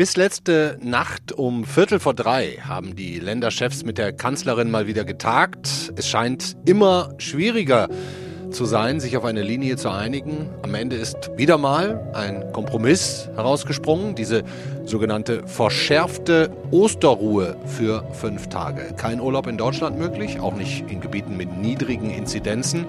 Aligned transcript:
Bis 0.00 0.16
letzte 0.16 0.78
Nacht 0.80 1.30
um 1.30 1.66
Viertel 1.66 2.00
vor 2.00 2.14
drei 2.14 2.52
haben 2.66 2.96
die 2.96 3.18
Länderchefs 3.18 3.84
mit 3.84 3.98
der 3.98 4.14
Kanzlerin 4.14 4.70
mal 4.70 4.86
wieder 4.86 5.04
getagt. 5.04 5.92
Es 5.94 6.08
scheint 6.08 6.56
immer 6.64 7.12
schwieriger 7.18 7.86
zu 8.50 8.64
sein, 8.64 8.98
sich 8.98 9.18
auf 9.18 9.26
eine 9.26 9.42
Linie 9.42 9.76
zu 9.76 9.90
einigen. 9.90 10.48
Am 10.62 10.74
Ende 10.74 10.96
ist 10.96 11.30
wieder 11.36 11.58
mal 11.58 12.10
ein 12.14 12.50
Kompromiss 12.54 13.28
herausgesprungen, 13.34 14.14
diese 14.14 14.42
sogenannte 14.86 15.46
verschärfte 15.46 16.50
Osterruhe 16.70 17.56
für 17.66 18.02
fünf 18.14 18.48
Tage. 18.48 18.94
Kein 18.96 19.20
Urlaub 19.20 19.46
in 19.48 19.58
Deutschland 19.58 19.98
möglich, 19.98 20.40
auch 20.40 20.54
nicht 20.54 20.90
in 20.90 21.02
Gebieten 21.02 21.36
mit 21.36 21.58
niedrigen 21.58 22.08
Inzidenzen. 22.08 22.86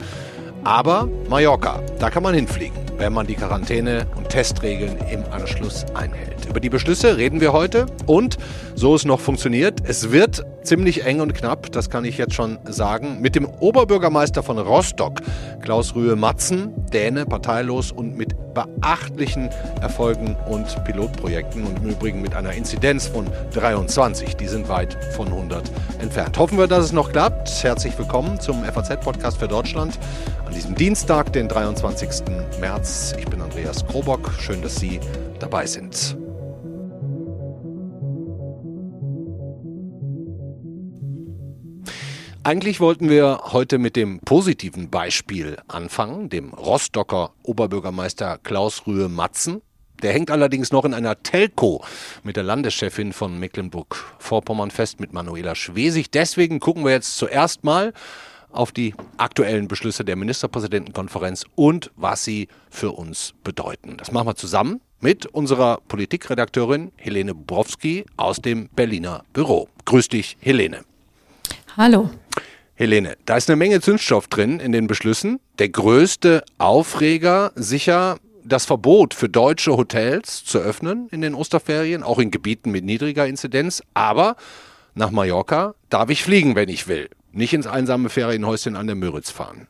Aber 0.64 1.09
Mallorca, 1.28 1.82
da 1.98 2.12
kann 2.12 2.21
man 2.21 2.36
hinfliegen, 2.36 2.78
wenn 2.98 3.14
man 3.14 3.25
die 3.25 3.36
Quarantäne- 3.36 4.05
und 4.16 4.30
Testregeln 4.30 4.96
im 5.11 5.24
Anschluss 5.32 5.86
einhält. 5.96 6.46
Über 6.47 6.60
die 6.60 6.69
Beschlüsse 6.69 7.18
reden 7.18 7.42
wir 7.42 7.52
heute 7.52 7.88
und 8.06 8.38
so 8.75 8.93
es 8.93 9.04
noch 9.04 9.19
funktioniert, 9.19 9.79
es 9.83 10.11
wird 10.11 10.46
ziemlich 10.64 11.06
eng 11.06 11.21
und 11.21 11.33
knapp, 11.33 11.71
das 11.71 11.89
kann 11.89 12.06
ich 12.06 12.18
jetzt 12.18 12.33
schon 12.33 12.60
sagen, 12.65 13.21
mit 13.21 13.36
dem 13.36 13.46
Oberbürgermeister 13.46 14.43
von 14.43 14.57
Rostock, 14.57 15.21
Klaus 15.61 15.96
Rühe 15.96 16.15
Matzen, 16.15 16.74
Däne, 16.92 17.25
parteilos 17.25 17.92
und 17.92 18.18
mit 18.18 18.36
beachtlichen 18.54 19.50
Erfolgen 19.82 20.36
und 20.47 20.83
Pilotprojekten 20.83 21.64
und 21.64 21.78
im 21.78 21.89
Übrigen 21.89 22.21
mit 22.21 22.36
einer 22.36 22.54
Inzidenz 22.54 23.07
von 23.07 23.28
23. 23.54 24.36
Die 24.36 24.47
sind 24.47 24.69
weit 24.69 24.97
von 25.16 25.28
100 25.28 25.71
entfernt. 26.00 26.38
Hoffen 26.38 26.57
wir, 26.57 26.68
dass 26.68 26.86
es 26.86 26.91
noch 26.91 27.11
klappt. 27.11 27.50
Herzlich 27.64 27.97
willkommen 27.97 28.39
zum 28.39 28.64
FAZ-Podcast 28.64 29.38
für 29.38 29.47
Deutschland 29.47 29.97
an 30.46 30.54
diesem 30.54 30.75
Dienstag, 30.75 31.32
den 31.33 31.47
23. 31.47 32.23
März. 32.59 33.14
Ich 33.17 33.25
bin 33.25 33.41
Andreas 33.41 33.86
Krobock. 33.86 34.31
Schön, 34.39 34.61
dass 34.61 34.75
Sie 34.75 35.00
dabei 35.39 35.66
sind. 35.66 36.20
Eigentlich 42.44 42.80
wollten 42.80 43.08
wir 43.08 43.39
heute 43.52 43.78
mit 43.78 43.95
dem 43.95 44.20
positiven 44.20 44.89
Beispiel 44.89 45.58
anfangen, 45.67 46.28
dem 46.28 46.56
Rostocker 46.56 47.34
Oberbürgermeister 47.44 48.39
Klaus 48.39 48.88
Rühe 48.88 49.09
Matzen. 49.09 49.61
Der 50.02 50.11
hängt 50.11 50.31
allerdings 50.31 50.72
noch 50.72 50.84
in 50.84 50.95
einer 50.95 51.22
Telco 51.22 51.86
mit 52.23 52.38
der 52.38 52.44
Landeschefin 52.44 53.14
von 53.14 53.39
Mecklenburg-Vorpommern 53.39 54.72
fest, 54.72 55.00
mit 55.00 55.14
Manuela 55.14 55.53
Schwesig. 55.53 56.09
Deswegen 56.09 56.59
gucken 56.59 56.84
wir 56.84 56.94
jetzt 56.94 57.16
zuerst 57.16 57.64
mal 57.64 57.94
auf 58.50 58.72
die 58.72 58.95
aktuellen 59.17 59.67
Beschlüsse 59.67 60.03
der 60.03 60.16
Ministerpräsidentenkonferenz 60.16 61.45
und 61.53 61.92
was 61.95 62.23
sie 62.23 62.47
für 62.72 62.94
uns 62.94 63.36
bedeuten. 63.44 63.97
Das 63.97 64.12
machen 64.12 64.28
wir 64.28 64.36
zusammen 64.36 64.81
mit 65.00 65.28
unserer 65.28 65.78
Politikredakteurin 65.88 66.92
Helene 66.95 67.36
Bobrowski 67.36 68.03
aus 68.17 68.38
dem 68.38 68.67
Berliner 68.69 69.25
Büro. 69.31 69.69
Grüß 69.86 70.08
dich, 70.08 70.38
Helene. 70.39 70.91
Hallo. 71.77 72.09
Helene, 72.75 73.16
da 73.25 73.38
ist 73.38 73.50
eine 73.50 73.55
Menge 73.55 73.80
Zündstoff 73.80 74.27
drin 74.27 74.59
in 74.59 74.72
den 74.72 74.88
Beschlüssen. 74.88 75.39
Der 75.59 75.69
größte 75.69 76.44
Aufreger 76.58 77.52
sicher 77.55 78.17
das 78.44 78.66
Verbot 78.66 79.13
für 79.13 79.30
deutsche 79.30 79.78
Hotels 79.78 80.44
zu 80.44 80.58
öffnen 80.58 81.08
in 81.11 81.22
den 81.22 81.33
Osterferien, 81.33 82.03
auch 82.03 82.19
in 82.19 82.31
Gebieten 82.31 82.72
mit 82.72 82.83
niedriger 82.83 83.28
Inzidenz. 83.28 83.83
Aber 83.94 84.36
nach 84.95 85.11
Mallorca 85.11 85.75
darf 85.89 86.09
ich 86.09 86.23
fliegen, 86.23 86.55
wenn 86.55 86.69
ich 86.69 86.88
will. 86.88 87.09
Nicht 87.31 87.53
ins 87.53 87.67
einsame 87.67 88.09
Ferienhäuschen 88.09 88.75
an 88.75 88.88
der 88.88 88.95
Müritz 88.95 89.30
fahren. 89.30 89.67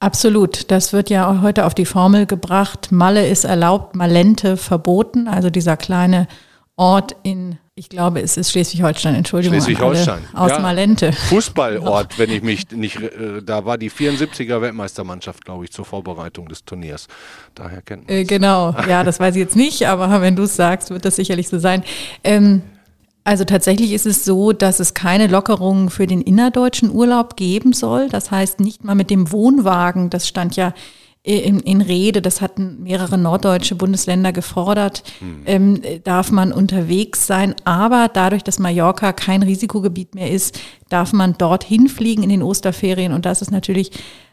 Absolut. 0.00 0.70
Das 0.70 0.92
wird 0.92 1.10
ja 1.10 1.42
heute 1.42 1.66
auf 1.66 1.74
die 1.74 1.84
Formel 1.84 2.26
gebracht. 2.26 2.90
Malle 2.90 3.28
ist 3.28 3.44
erlaubt, 3.44 3.94
Malente 3.94 4.56
verboten. 4.56 5.28
Also 5.28 5.50
dieser 5.50 5.76
kleine 5.76 6.28
Ort 6.76 7.14
in 7.22 7.58
ich 7.74 7.88
glaube, 7.88 8.20
es 8.20 8.36
ist 8.36 8.50
Schleswig-Holstein, 8.50 9.14
Entschuldigung. 9.14 9.58
Schleswig-Holstein. 9.58 10.24
Aus 10.34 10.50
ja, 10.50 10.58
Malente. 10.58 11.10
Fußballort, 11.10 12.16
wenn 12.18 12.30
ich 12.30 12.42
mich 12.42 12.70
nicht, 12.70 13.00
äh, 13.00 13.42
da 13.42 13.64
war 13.64 13.78
die 13.78 13.90
74er 13.90 14.60
Weltmeistermannschaft, 14.60 15.42
glaube 15.42 15.64
ich, 15.64 15.72
zur 15.72 15.86
Vorbereitung 15.86 16.48
des 16.48 16.66
Turniers. 16.66 17.08
Daher 17.54 17.80
kennt 17.80 18.08
man 18.08 18.14
äh, 18.14 18.24
Genau, 18.24 18.74
ja, 18.86 19.04
das 19.04 19.20
weiß 19.20 19.36
ich 19.36 19.40
jetzt 19.40 19.56
nicht, 19.56 19.86
aber 19.86 20.20
wenn 20.20 20.36
du 20.36 20.42
es 20.42 20.54
sagst, 20.54 20.90
wird 20.90 21.06
das 21.06 21.16
sicherlich 21.16 21.48
so 21.48 21.58
sein. 21.58 21.82
Ähm, 22.24 22.60
also 23.24 23.44
tatsächlich 23.44 23.92
ist 23.92 24.04
es 24.04 24.26
so, 24.26 24.52
dass 24.52 24.78
es 24.78 24.92
keine 24.92 25.26
Lockerungen 25.26 25.88
für 25.88 26.06
den 26.06 26.20
innerdeutschen 26.20 26.90
Urlaub 26.90 27.36
geben 27.36 27.72
soll. 27.72 28.10
Das 28.10 28.30
heißt, 28.30 28.60
nicht 28.60 28.84
mal 28.84 28.96
mit 28.96 29.08
dem 29.08 29.32
Wohnwagen, 29.32 30.10
das 30.10 30.28
stand 30.28 30.56
ja 30.56 30.74
in, 31.24 31.60
in 31.60 31.80
Rede, 31.80 32.20
das 32.20 32.40
hatten 32.40 32.82
mehrere 32.82 33.16
norddeutsche 33.16 33.76
Bundesländer 33.76 34.32
gefordert, 34.32 35.04
hm. 35.20 35.42
ähm, 35.46 35.82
darf 36.02 36.32
man 36.32 36.52
unterwegs 36.52 37.28
sein. 37.28 37.54
Aber 37.64 38.10
dadurch, 38.12 38.42
dass 38.42 38.58
Mallorca 38.58 39.12
kein 39.12 39.44
Risikogebiet 39.44 40.16
mehr 40.16 40.30
ist, 40.30 40.58
darf 40.88 41.12
man 41.12 41.38
dorthin 41.38 41.88
fliegen 41.88 42.24
in 42.24 42.28
den 42.28 42.42
Osterferien. 42.42 43.12
Und 43.12 43.24
das 43.24 43.40
ist 43.40 43.52
natürlich 43.52 43.92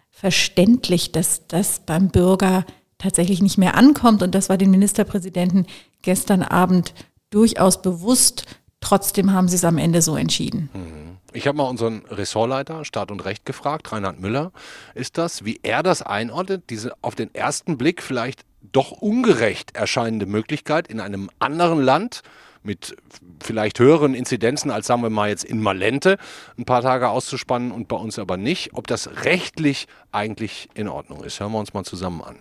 verständlich, 0.09 1.11
dass 1.11 1.45
das 1.47 1.81
beim 1.85 2.09
Bürger 2.09 2.65
tatsächlich 2.97 3.43
nicht 3.43 3.59
mehr 3.59 3.75
ankommt. 3.75 4.23
Und 4.23 4.33
das 4.33 4.49
war 4.49 4.57
den 4.57 4.71
Ministerpräsidenten 4.71 5.67
gestern 6.01 6.41
Abend 6.41 6.95
durchaus 7.29 7.83
bewusst. 7.83 8.45
Trotzdem 8.81 9.31
haben 9.31 9.47
sie 9.47 9.57
es 9.57 9.63
am 9.63 9.77
Ende 9.77 10.01
so 10.01 10.15
entschieden. 10.15 10.69
Hm. 10.73 11.18
Ich 11.33 11.47
habe 11.47 11.57
mal 11.57 11.65
unseren 11.65 12.05
Ressortleiter 12.07 12.85
Staat 12.85 13.11
und 13.11 13.23
Recht 13.23 13.45
gefragt, 13.45 13.91
Reinhard 13.91 14.19
Müller, 14.19 14.51
ist 14.95 15.17
das, 15.17 15.45
wie 15.45 15.59
er 15.61 15.83
das 15.83 16.01
einordnet, 16.01 16.63
diese 16.69 16.93
auf 17.01 17.15
den 17.15 17.33
ersten 17.35 17.77
Blick 17.77 18.01
vielleicht 18.01 18.45
doch 18.71 18.91
ungerecht 18.91 19.75
erscheinende 19.75 20.25
Möglichkeit 20.25 20.87
in 20.87 20.99
einem 20.99 21.29
anderen 21.39 21.81
Land 21.81 22.23
mit 22.63 22.97
vielleicht 23.41 23.79
höheren 23.79 24.13
Inzidenzen 24.13 24.69
als 24.69 24.87
sagen 24.87 25.01
wir 25.01 25.09
mal 25.09 25.29
jetzt 25.29 25.45
in 25.45 25.61
Malente 25.61 26.17
ein 26.57 26.65
paar 26.65 26.81
Tage 26.81 27.09
auszuspannen 27.09 27.71
und 27.71 27.87
bei 27.87 27.95
uns 27.95 28.19
aber 28.19 28.37
nicht, 28.37 28.73
ob 28.73 28.87
das 28.87 29.23
rechtlich 29.23 29.87
eigentlich 30.11 30.69
in 30.73 30.87
Ordnung 30.87 31.23
ist. 31.23 31.39
Hören 31.39 31.53
wir 31.53 31.59
uns 31.59 31.73
mal 31.73 31.85
zusammen 31.85 32.21
an. 32.21 32.35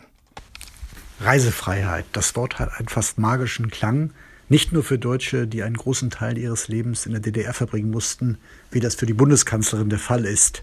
Reisefreiheit, 1.20 2.06
das 2.12 2.34
Wort 2.36 2.58
hat 2.58 2.70
einen 2.78 2.88
fast 2.88 3.18
magischen 3.18 3.70
Klang. 3.70 4.12
Nicht 4.50 4.72
nur 4.72 4.82
für 4.82 4.98
Deutsche, 4.98 5.46
die 5.46 5.62
einen 5.62 5.76
großen 5.76 6.08
Teil 6.08 6.38
ihres 6.38 6.68
Lebens 6.68 7.04
in 7.04 7.12
der 7.12 7.20
DDR 7.20 7.52
verbringen 7.52 7.90
mussten, 7.90 8.38
wie 8.70 8.80
das 8.80 8.94
für 8.94 9.04
die 9.04 9.12
Bundeskanzlerin 9.12 9.90
der 9.90 9.98
Fall 9.98 10.24
ist. 10.24 10.62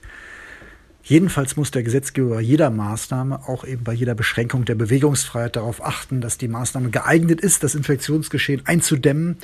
Jedenfalls 1.04 1.56
muss 1.56 1.70
der 1.70 1.84
Gesetzgeber 1.84 2.30
bei 2.30 2.42
jeder 2.42 2.72
Maßnahme, 2.72 3.48
auch 3.48 3.64
eben 3.64 3.84
bei 3.84 3.94
jeder 3.94 4.16
Beschränkung 4.16 4.66
der 4.66 4.74
Bewegungsfreiheit 4.74 5.56
darauf 5.56 5.86
achten, 5.86 6.20
dass 6.20 6.40
die 6.40 6.48
Maßnahme 6.48 6.90
geeignet 6.90 7.42
ist, 7.42 7.64
das 7.64 7.76
Infektionsgeschehen 7.76 8.66
einzudämmen 8.66 9.38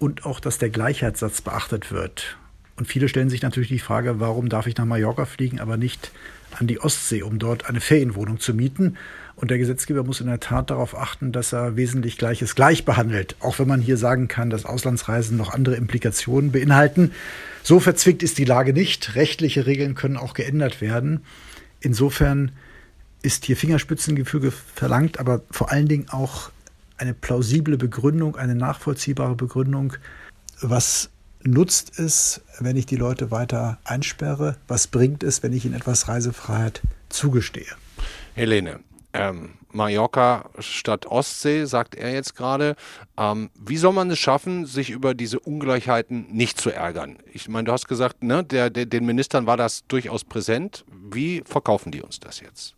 und 0.00 0.26
auch, 0.26 0.40
dass 0.40 0.58
der 0.58 0.70
Gleichheitssatz 0.70 1.40
beachtet 1.40 1.92
wird. 1.92 2.36
Und 2.76 2.86
viele 2.86 3.08
stellen 3.08 3.30
sich 3.30 3.42
natürlich 3.42 3.68
die 3.68 3.78
Frage, 3.78 4.18
warum 4.18 4.48
darf 4.48 4.66
ich 4.66 4.76
nach 4.76 4.84
Mallorca 4.84 5.26
fliegen, 5.26 5.60
aber 5.60 5.76
nicht 5.76 6.10
an 6.58 6.66
die 6.66 6.80
Ostsee, 6.80 7.22
um 7.22 7.38
dort 7.38 7.66
eine 7.66 7.80
Ferienwohnung 7.80 8.40
zu 8.40 8.54
mieten. 8.54 8.96
Und 9.36 9.50
der 9.50 9.58
Gesetzgeber 9.58 10.04
muss 10.04 10.20
in 10.20 10.26
der 10.26 10.40
Tat 10.40 10.70
darauf 10.70 10.96
achten, 10.96 11.32
dass 11.32 11.52
er 11.52 11.76
wesentlich 11.76 12.18
Gleiches 12.18 12.54
gleich 12.54 12.84
behandelt. 12.84 13.36
Auch 13.40 13.58
wenn 13.58 13.68
man 13.68 13.80
hier 13.80 13.96
sagen 13.96 14.28
kann, 14.28 14.50
dass 14.50 14.64
Auslandsreisen 14.64 15.36
noch 15.36 15.52
andere 15.52 15.76
Implikationen 15.76 16.52
beinhalten. 16.52 17.12
So 17.62 17.80
verzwickt 17.80 18.22
ist 18.22 18.38
die 18.38 18.44
Lage 18.44 18.72
nicht. 18.72 19.14
Rechtliche 19.14 19.66
Regeln 19.66 19.94
können 19.94 20.16
auch 20.16 20.34
geändert 20.34 20.80
werden. 20.80 21.24
Insofern 21.80 22.52
ist 23.22 23.44
hier 23.44 23.56
Fingerspitzengefüge 23.56 24.50
verlangt, 24.52 25.18
aber 25.18 25.42
vor 25.50 25.70
allen 25.70 25.88
Dingen 25.88 26.08
auch 26.10 26.50
eine 26.96 27.14
plausible 27.14 27.76
Begründung, 27.76 28.36
eine 28.36 28.54
nachvollziehbare 28.54 29.34
Begründung. 29.34 29.94
Was 30.60 31.10
nutzt 31.44 31.98
es, 31.98 32.40
wenn 32.58 32.76
ich 32.76 32.86
die 32.86 32.96
Leute 32.96 33.30
weiter 33.30 33.78
einsperre? 33.84 34.56
Was 34.66 34.86
bringt 34.86 35.22
es, 35.22 35.42
wenn 35.42 35.52
ich 35.52 35.64
ihnen 35.64 35.74
etwas 35.74 36.08
Reisefreiheit 36.08 36.82
zugestehe? 37.08 37.66
Helene, 38.34 38.80
ähm, 39.12 39.50
Mallorca 39.72 40.50
statt 40.58 41.06
Ostsee, 41.06 41.64
sagt 41.64 41.94
er 41.94 42.12
jetzt 42.12 42.34
gerade. 42.36 42.76
Ähm, 43.16 43.50
wie 43.54 43.76
soll 43.76 43.92
man 43.92 44.10
es 44.10 44.18
schaffen, 44.18 44.66
sich 44.66 44.90
über 44.90 45.14
diese 45.14 45.40
Ungleichheiten 45.40 46.26
nicht 46.30 46.60
zu 46.60 46.70
ärgern? 46.70 47.18
Ich 47.32 47.48
meine, 47.48 47.64
du 47.64 47.72
hast 47.72 47.88
gesagt, 47.88 48.22
ne, 48.22 48.44
der, 48.44 48.70
der, 48.70 48.86
den 48.86 49.04
Ministern 49.04 49.46
war 49.46 49.56
das 49.56 49.86
durchaus 49.86 50.24
präsent. 50.24 50.84
Wie 51.12 51.42
verkaufen 51.44 51.92
die 51.92 52.02
uns 52.02 52.20
das 52.20 52.40
jetzt? 52.40 52.74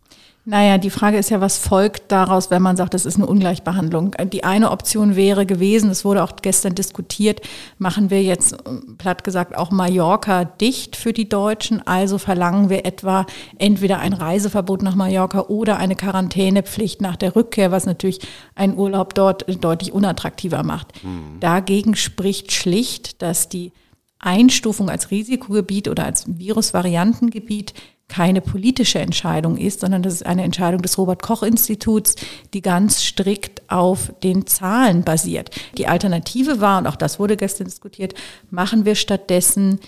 Naja, 0.49 0.77
die 0.77 0.91
Frage 0.91 1.17
ist 1.17 1.29
ja, 1.29 1.41
was 1.41 1.57
folgt 1.57 2.09
daraus, 2.09 2.49
wenn 2.51 2.61
man 2.61 2.77
sagt, 2.77 2.93
das 2.93 3.05
ist 3.05 3.17
eine 3.17 3.25
Ungleichbehandlung. 3.25 4.15
Die 4.31 4.45
eine 4.45 4.71
Option 4.71 5.17
wäre 5.17 5.45
gewesen, 5.45 5.89
es 5.89 6.05
wurde 6.05 6.23
auch 6.23 6.37
gestern 6.41 6.73
diskutiert, 6.73 7.41
machen 7.79 8.09
wir 8.09 8.23
jetzt, 8.23 8.55
platt 8.97 9.25
gesagt, 9.25 9.57
auch 9.57 9.71
Mallorca 9.71 10.45
dicht 10.45 10.95
für 10.95 11.11
die 11.11 11.27
Deutschen. 11.27 11.85
Also 11.85 12.17
verlangen 12.17 12.69
wir 12.69 12.85
etwa 12.85 13.25
entweder 13.57 13.99
ein 13.99 14.13
Reiseverbot 14.13 14.83
nach 14.83 14.95
Mallorca 14.95 15.41
oder 15.49 15.79
eine 15.79 15.97
Quarantänepflicht 15.97 17.01
nach 17.01 17.17
der 17.17 17.35
Rückkehr, 17.35 17.73
was 17.73 17.85
natürlich 17.85 18.21
einen 18.55 18.77
Urlaub 18.77 19.15
dort 19.15 19.45
deutlich 19.61 19.91
unattraktiver 19.91 20.63
macht. 20.63 21.03
Mhm. 21.03 21.41
Dagegen 21.41 21.93
spricht 21.97 22.53
schlicht, 22.53 23.21
dass 23.21 23.49
die 23.49 23.73
Einstufung 24.17 24.89
als 24.89 25.11
Risikogebiet 25.11 25.89
oder 25.89 26.05
als 26.05 26.23
Virusvariantengebiet 26.25 27.73
keine 28.07 28.41
politische 28.41 28.99
Entscheidung 28.99 29.57
ist, 29.57 29.81
sondern 29.81 30.01
das 30.01 30.13
ist 30.13 30.25
eine 30.25 30.43
Entscheidung 30.43 30.81
des 30.81 30.97
Robert 30.97 31.21
Koch 31.21 31.43
Instituts, 31.43 32.15
die 32.53 32.61
ganz 32.61 33.03
strikt 33.03 33.69
auf 33.69 34.13
den 34.23 34.47
Zahlen 34.47 35.03
basiert. 35.03 35.51
Die 35.77 35.87
Alternative 35.87 36.61
war, 36.61 36.77
und 36.79 36.87
auch 36.87 36.95
das 36.95 37.19
wurde 37.19 37.35
gestern 37.35 37.65
diskutiert, 37.65 38.13
machen 38.49 38.85
wir 38.85 38.95
stattdessen 38.95 39.79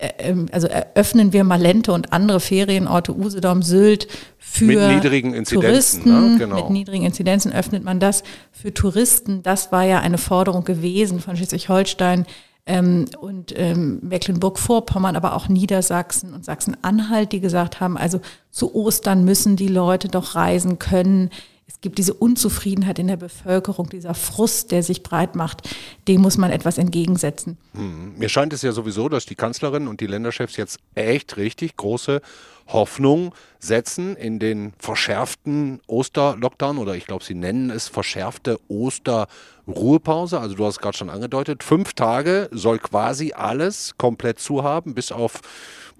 äh, 0.00 0.12
ähm, 0.18 0.46
also 0.50 0.66
eröffnen 0.66 1.32
wir 1.34 1.44
Malente 1.44 1.92
und 1.92 2.12
andere 2.12 2.40
Ferienorte, 2.40 3.14
Usedom, 3.14 3.62
Sylt, 3.62 4.08
für 4.38 4.64
mit 4.64 4.78
niedrigen 4.78 5.34
Inzidenzen, 5.34 6.02
Touristen. 6.02 6.32
Ne? 6.32 6.38
Genau. 6.38 6.56
Mit 6.56 6.70
niedrigen 6.70 7.04
Inzidenzen 7.04 7.52
öffnet 7.52 7.84
man 7.84 8.00
das 8.00 8.22
für 8.50 8.72
Touristen. 8.72 9.42
Das 9.42 9.72
war 9.72 9.84
ja 9.84 10.00
eine 10.00 10.16
Forderung 10.16 10.64
gewesen 10.64 11.20
von 11.20 11.36
Schleswig-Holstein 11.36 12.24
ähm, 12.70 13.06
und 13.20 13.52
ähm, 13.56 13.98
Mecklenburg-Vorpommern, 14.02 15.16
aber 15.16 15.34
auch 15.34 15.48
Niedersachsen 15.48 16.32
und 16.32 16.44
Sachsen-Anhalt, 16.44 17.32
die 17.32 17.40
gesagt 17.40 17.80
haben, 17.80 17.98
also 17.98 18.20
zu 18.52 18.74
Ostern 18.74 19.24
müssen 19.24 19.56
die 19.56 19.68
Leute 19.68 20.08
doch 20.08 20.36
reisen 20.36 20.78
können 20.78 21.30
es 21.70 21.80
gibt 21.80 21.98
diese 21.98 22.14
Unzufriedenheit 22.14 22.98
in 22.98 23.06
der 23.06 23.16
Bevölkerung, 23.16 23.88
dieser 23.88 24.14
Frust, 24.14 24.72
der 24.72 24.82
sich 24.82 25.04
breit 25.04 25.36
macht, 25.36 25.68
dem 26.08 26.20
muss 26.20 26.36
man 26.36 26.50
etwas 26.50 26.78
entgegensetzen. 26.78 27.58
Hm. 27.74 28.18
Mir 28.18 28.28
scheint 28.28 28.52
es 28.52 28.62
ja 28.62 28.72
sowieso, 28.72 29.08
dass 29.08 29.24
die 29.24 29.36
Kanzlerin 29.36 29.86
und 29.86 30.00
die 30.00 30.08
Länderchefs 30.08 30.56
jetzt 30.56 30.78
echt 30.96 31.36
richtig 31.36 31.76
große 31.76 32.22
Hoffnung 32.66 33.34
setzen 33.60 34.16
in 34.16 34.40
den 34.40 34.72
verschärften 34.78 35.80
Osterlockdown 35.86 36.78
oder 36.78 36.96
ich 36.96 37.06
glaube, 37.06 37.22
sie 37.22 37.34
nennen 37.34 37.70
es 37.70 37.86
verschärfte 37.86 38.58
Osterruhepause. 38.66 40.40
Also 40.40 40.56
du 40.56 40.64
hast 40.64 40.74
es 40.74 40.80
gerade 40.80 40.96
schon 40.96 41.10
angedeutet, 41.10 41.62
fünf 41.62 41.94
Tage 41.94 42.48
soll 42.50 42.80
quasi 42.80 43.32
alles 43.32 43.94
komplett 43.96 44.40
zu 44.40 44.64
haben, 44.64 44.94
bis 44.94 45.12
auf 45.12 45.40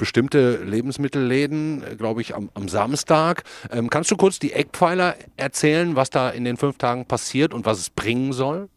bestimmte 0.00 0.56
Lebensmittelläden, 0.64 1.84
äh, 1.84 1.94
glaube 1.94 2.22
ich, 2.22 2.34
am, 2.34 2.50
am 2.54 2.68
Samstag. 2.68 3.44
Ähm, 3.70 3.90
kannst 3.90 4.10
du 4.10 4.16
kurz 4.16 4.38
die 4.38 4.54
Eckpfeiler 4.54 5.14
erzählen, 5.36 5.94
was 5.94 6.08
da 6.08 6.30
in 6.30 6.44
den 6.44 6.56
fünf 6.56 6.78
Tagen 6.78 7.04
passiert 7.04 7.52
und 7.52 7.66
was 7.66 7.78
es 7.78 7.90
bringen 7.90 8.32
soll? 8.32 8.70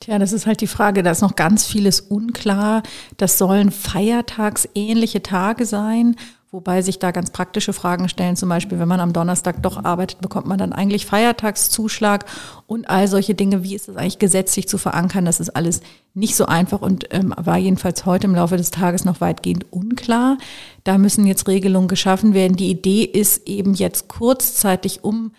Tja, 0.00 0.18
das 0.18 0.32
ist 0.32 0.46
halt 0.46 0.60
die 0.60 0.66
Frage, 0.66 1.02
da 1.02 1.10
ist 1.10 1.22
noch 1.22 1.34
ganz 1.34 1.66
vieles 1.66 2.00
unklar. 2.00 2.82
Das 3.16 3.38
sollen 3.38 3.72
feiertagsähnliche 3.72 5.22
Tage 5.22 5.64
sein 5.66 6.14
Wobei 6.50 6.80
sich 6.80 6.98
da 6.98 7.10
ganz 7.10 7.30
praktische 7.30 7.74
Fragen 7.74 8.08
stellen, 8.08 8.34
zum 8.34 8.48
Beispiel, 8.48 8.78
wenn 8.78 8.88
man 8.88 9.00
am 9.00 9.12
Donnerstag 9.12 9.62
doch 9.62 9.84
arbeitet, 9.84 10.22
bekommt 10.22 10.46
man 10.46 10.56
dann 10.56 10.72
eigentlich 10.72 11.04
Feiertagszuschlag 11.04 12.24
und 12.66 12.88
all 12.88 13.06
solche 13.06 13.34
Dinge. 13.34 13.62
Wie 13.64 13.74
ist 13.74 13.88
das 13.88 13.96
eigentlich 13.96 14.18
gesetzlich 14.18 14.66
zu 14.66 14.78
verankern? 14.78 15.26
Das 15.26 15.40
ist 15.40 15.50
alles 15.50 15.82
nicht 16.14 16.36
so 16.36 16.46
einfach 16.46 16.80
und 16.80 17.04
ähm, 17.10 17.34
war 17.36 17.58
jedenfalls 17.58 18.06
heute 18.06 18.28
im 18.28 18.34
Laufe 18.34 18.56
des 18.56 18.70
Tages 18.70 19.04
noch 19.04 19.20
weitgehend 19.20 19.70
unklar. 19.70 20.38
Da 20.84 20.96
müssen 20.96 21.26
jetzt 21.26 21.48
Regelungen 21.48 21.86
geschaffen 21.88 22.32
werden. 22.32 22.56
Die 22.56 22.70
Idee 22.70 23.02
ist 23.02 23.46
eben 23.46 23.74
jetzt 23.74 24.08
kurzzeitig 24.08 25.04
um 25.04 25.32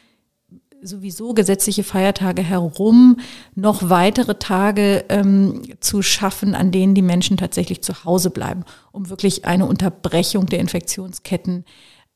sowieso 0.81 1.33
gesetzliche 1.33 1.83
Feiertage 1.83 2.41
herum 2.41 3.19
noch 3.55 3.89
weitere 3.89 4.35
Tage 4.35 5.05
ähm, 5.09 5.61
zu 5.79 6.01
schaffen, 6.01 6.55
an 6.55 6.71
denen 6.71 6.95
die 6.95 7.01
Menschen 7.01 7.37
tatsächlich 7.37 7.81
zu 7.81 8.05
Hause 8.05 8.29
bleiben, 8.29 8.63
um 8.91 9.09
wirklich 9.09 9.45
eine 9.45 9.65
Unterbrechung 9.65 10.45
der 10.45 10.59
Infektionsketten 10.59 11.65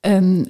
ähm, 0.04 0.50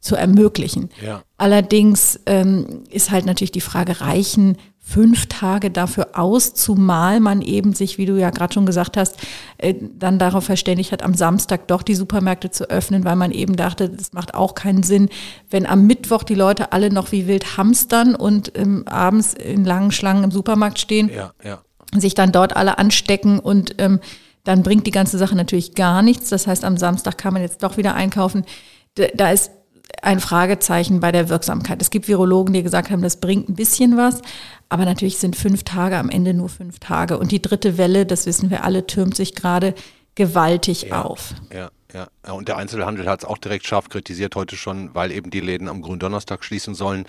zu 0.00 0.14
ermöglichen. 0.14 0.90
Ja. 1.04 1.22
Allerdings 1.36 2.20
ähm, 2.26 2.84
ist 2.90 3.10
halt 3.10 3.26
natürlich 3.26 3.52
die 3.52 3.60
Frage, 3.60 4.00
reichen 4.00 4.56
fünf 4.88 5.26
Tage 5.26 5.72
dafür 5.72 6.10
aus, 6.12 6.54
zumal 6.54 7.18
man 7.18 7.42
eben 7.42 7.72
sich, 7.72 7.98
wie 7.98 8.06
du 8.06 8.16
ja 8.16 8.30
gerade 8.30 8.54
schon 8.54 8.66
gesagt 8.66 8.96
hast, 8.96 9.16
äh, 9.58 9.74
dann 9.98 10.20
darauf 10.20 10.44
verständigt 10.44 10.92
hat, 10.92 11.02
am 11.02 11.12
Samstag 11.12 11.66
doch 11.66 11.82
die 11.82 11.96
Supermärkte 11.96 12.52
zu 12.52 12.70
öffnen, 12.70 13.04
weil 13.04 13.16
man 13.16 13.32
eben 13.32 13.56
dachte, 13.56 13.90
das 13.90 14.12
macht 14.12 14.34
auch 14.34 14.54
keinen 14.54 14.84
Sinn, 14.84 15.08
wenn 15.50 15.66
am 15.66 15.88
Mittwoch 15.88 16.22
die 16.22 16.36
Leute 16.36 16.70
alle 16.70 16.92
noch 16.92 17.10
wie 17.10 17.26
wild 17.26 17.56
hamstern 17.56 18.14
und 18.14 18.56
ähm, 18.56 18.84
abends 18.86 19.34
in 19.34 19.64
langen 19.64 19.90
Schlangen 19.90 20.22
im 20.22 20.30
Supermarkt 20.30 20.78
stehen, 20.78 21.10
ja, 21.12 21.32
ja. 21.42 21.58
sich 21.98 22.14
dann 22.14 22.30
dort 22.30 22.54
alle 22.54 22.78
anstecken 22.78 23.40
und 23.40 23.74
ähm, 23.78 23.98
dann 24.44 24.62
bringt 24.62 24.86
die 24.86 24.92
ganze 24.92 25.18
Sache 25.18 25.34
natürlich 25.34 25.74
gar 25.74 26.02
nichts. 26.02 26.28
Das 26.28 26.46
heißt, 26.46 26.64
am 26.64 26.76
Samstag 26.76 27.18
kann 27.18 27.32
man 27.32 27.42
jetzt 27.42 27.64
doch 27.64 27.76
wieder 27.76 27.96
einkaufen. 27.96 28.44
Da 28.94 29.32
ist 29.32 29.50
ein 30.02 30.20
Fragezeichen 30.20 31.00
bei 31.00 31.12
der 31.12 31.28
Wirksamkeit. 31.28 31.80
Es 31.80 31.90
gibt 31.90 32.08
Virologen, 32.08 32.52
die 32.52 32.62
gesagt 32.62 32.90
haben, 32.90 33.02
das 33.02 33.16
bringt 33.16 33.48
ein 33.48 33.54
bisschen 33.54 33.96
was, 33.96 34.20
aber 34.68 34.84
natürlich 34.84 35.18
sind 35.18 35.36
fünf 35.36 35.64
Tage 35.64 35.96
am 35.96 36.10
Ende 36.10 36.34
nur 36.34 36.48
fünf 36.48 36.78
Tage. 36.78 37.18
Und 37.18 37.32
die 37.32 37.42
dritte 37.42 37.78
Welle, 37.78 38.06
das 38.06 38.26
wissen 38.26 38.50
wir 38.50 38.64
alle, 38.64 38.86
türmt 38.86 39.16
sich 39.16 39.34
gerade 39.34 39.74
gewaltig 40.14 40.88
ja, 40.90 41.02
auf. 41.02 41.34
Ja, 41.52 41.70
ja. 41.96 42.32
Und 42.32 42.48
der 42.48 42.56
Einzelhandel 42.58 43.08
hat 43.08 43.22
es 43.22 43.24
auch 43.24 43.38
direkt 43.38 43.66
scharf 43.66 43.88
kritisiert 43.88 44.36
heute 44.36 44.56
schon, 44.56 44.94
weil 44.94 45.10
eben 45.10 45.30
die 45.30 45.40
Läden 45.40 45.68
am 45.68 45.80
Gründonnerstag 45.82 46.44
schließen 46.44 46.74
sollen 46.74 47.06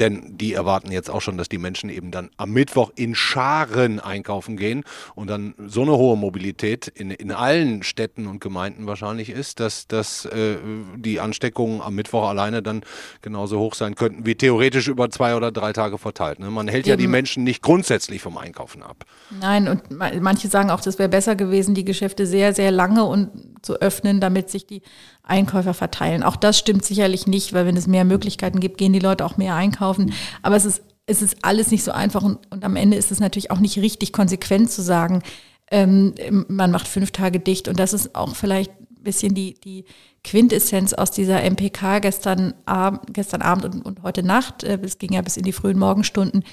denn 0.00 0.36
die 0.36 0.52
erwarten 0.52 0.92
jetzt 0.92 1.10
auch 1.10 1.20
schon, 1.20 1.38
dass 1.38 1.48
die 1.48 1.58
Menschen 1.58 1.90
eben 1.90 2.10
dann 2.10 2.30
am 2.36 2.52
Mittwoch 2.52 2.90
in 2.94 3.14
Scharen 3.14 4.00
einkaufen 4.00 4.56
gehen 4.56 4.84
und 5.14 5.28
dann 5.28 5.54
so 5.66 5.82
eine 5.82 5.92
hohe 5.92 6.16
Mobilität 6.16 6.88
in, 6.88 7.10
in 7.10 7.32
allen 7.32 7.82
Städten 7.82 8.26
und 8.26 8.40
Gemeinden 8.40 8.86
wahrscheinlich 8.86 9.30
ist, 9.30 9.60
dass, 9.60 9.86
dass 9.86 10.24
äh, 10.26 10.56
die 10.96 11.20
Ansteckungen 11.20 11.80
am 11.80 11.94
Mittwoch 11.94 12.28
alleine 12.28 12.62
dann 12.62 12.82
genauso 13.22 13.58
hoch 13.58 13.74
sein 13.74 13.94
könnten 13.94 14.26
wie 14.26 14.34
theoretisch 14.34 14.88
über 14.88 15.10
zwei 15.10 15.36
oder 15.36 15.52
drei 15.52 15.72
Tage 15.72 15.98
verteilt. 15.98 16.38
Ne? 16.38 16.50
Man 16.50 16.68
hält 16.68 16.86
eben. 16.86 16.90
ja 16.90 16.96
die 16.96 17.08
Menschen 17.08 17.44
nicht 17.44 17.62
grundsätzlich 17.62 18.20
vom 18.22 18.38
Einkaufen 18.38 18.82
ab. 18.82 19.04
Nein, 19.40 19.68
und 19.68 19.82
manche 19.90 20.48
sagen 20.48 20.70
auch, 20.70 20.80
das 20.80 20.98
wäre 20.98 21.08
besser 21.08 21.36
gewesen, 21.36 21.74
die 21.74 21.84
Geschäfte 21.84 22.26
sehr, 22.26 22.54
sehr 22.54 22.70
lange 22.70 23.04
und 23.04 23.30
zu 23.62 23.80
öffnen, 23.80 24.05
damit 24.20 24.50
sich 24.50 24.66
die 24.66 24.82
Einkäufer 25.22 25.74
verteilen. 25.74 26.22
Auch 26.22 26.36
das 26.36 26.58
stimmt 26.58 26.84
sicherlich 26.84 27.26
nicht, 27.26 27.52
weil 27.52 27.66
wenn 27.66 27.76
es 27.76 27.86
mehr 27.86 28.04
Möglichkeiten 28.04 28.60
gibt, 28.60 28.78
gehen 28.78 28.92
die 28.92 28.98
Leute 28.98 29.24
auch 29.24 29.36
mehr 29.36 29.54
einkaufen. 29.54 30.12
Aber 30.42 30.56
es 30.56 30.64
ist, 30.64 30.82
es 31.06 31.22
ist 31.22 31.38
alles 31.42 31.70
nicht 31.70 31.84
so 31.84 31.92
einfach 31.92 32.22
und, 32.22 32.38
und 32.50 32.64
am 32.64 32.76
Ende 32.76 32.96
ist 32.96 33.12
es 33.12 33.20
natürlich 33.20 33.50
auch 33.50 33.60
nicht 33.60 33.78
richtig 33.78 34.12
konsequent 34.12 34.70
zu 34.70 34.82
sagen, 34.82 35.22
ähm, 35.70 36.14
man 36.48 36.70
macht 36.70 36.88
fünf 36.88 37.10
Tage 37.10 37.40
dicht. 37.40 37.68
Und 37.68 37.78
das 37.78 37.92
ist 37.92 38.14
auch 38.14 38.36
vielleicht 38.36 38.70
ein 38.72 39.02
bisschen 39.02 39.34
die, 39.34 39.54
die 39.54 39.84
Quintessenz 40.24 40.92
aus 40.92 41.10
dieser 41.10 41.42
MPK 41.42 42.00
gestern, 42.00 42.54
Abend, 42.66 43.00
gestern 43.12 43.42
Abend 43.42 43.64
und, 43.64 43.84
und 43.84 44.02
heute 44.02 44.22
Nacht. 44.22 44.64
Äh, 44.64 44.78
es 44.82 44.98
ging 44.98 45.12
ja 45.12 45.22
bis 45.22 45.36
in 45.36 45.44
die 45.44 45.52
frühen 45.52 45.78
Morgenstunden. 45.78 46.44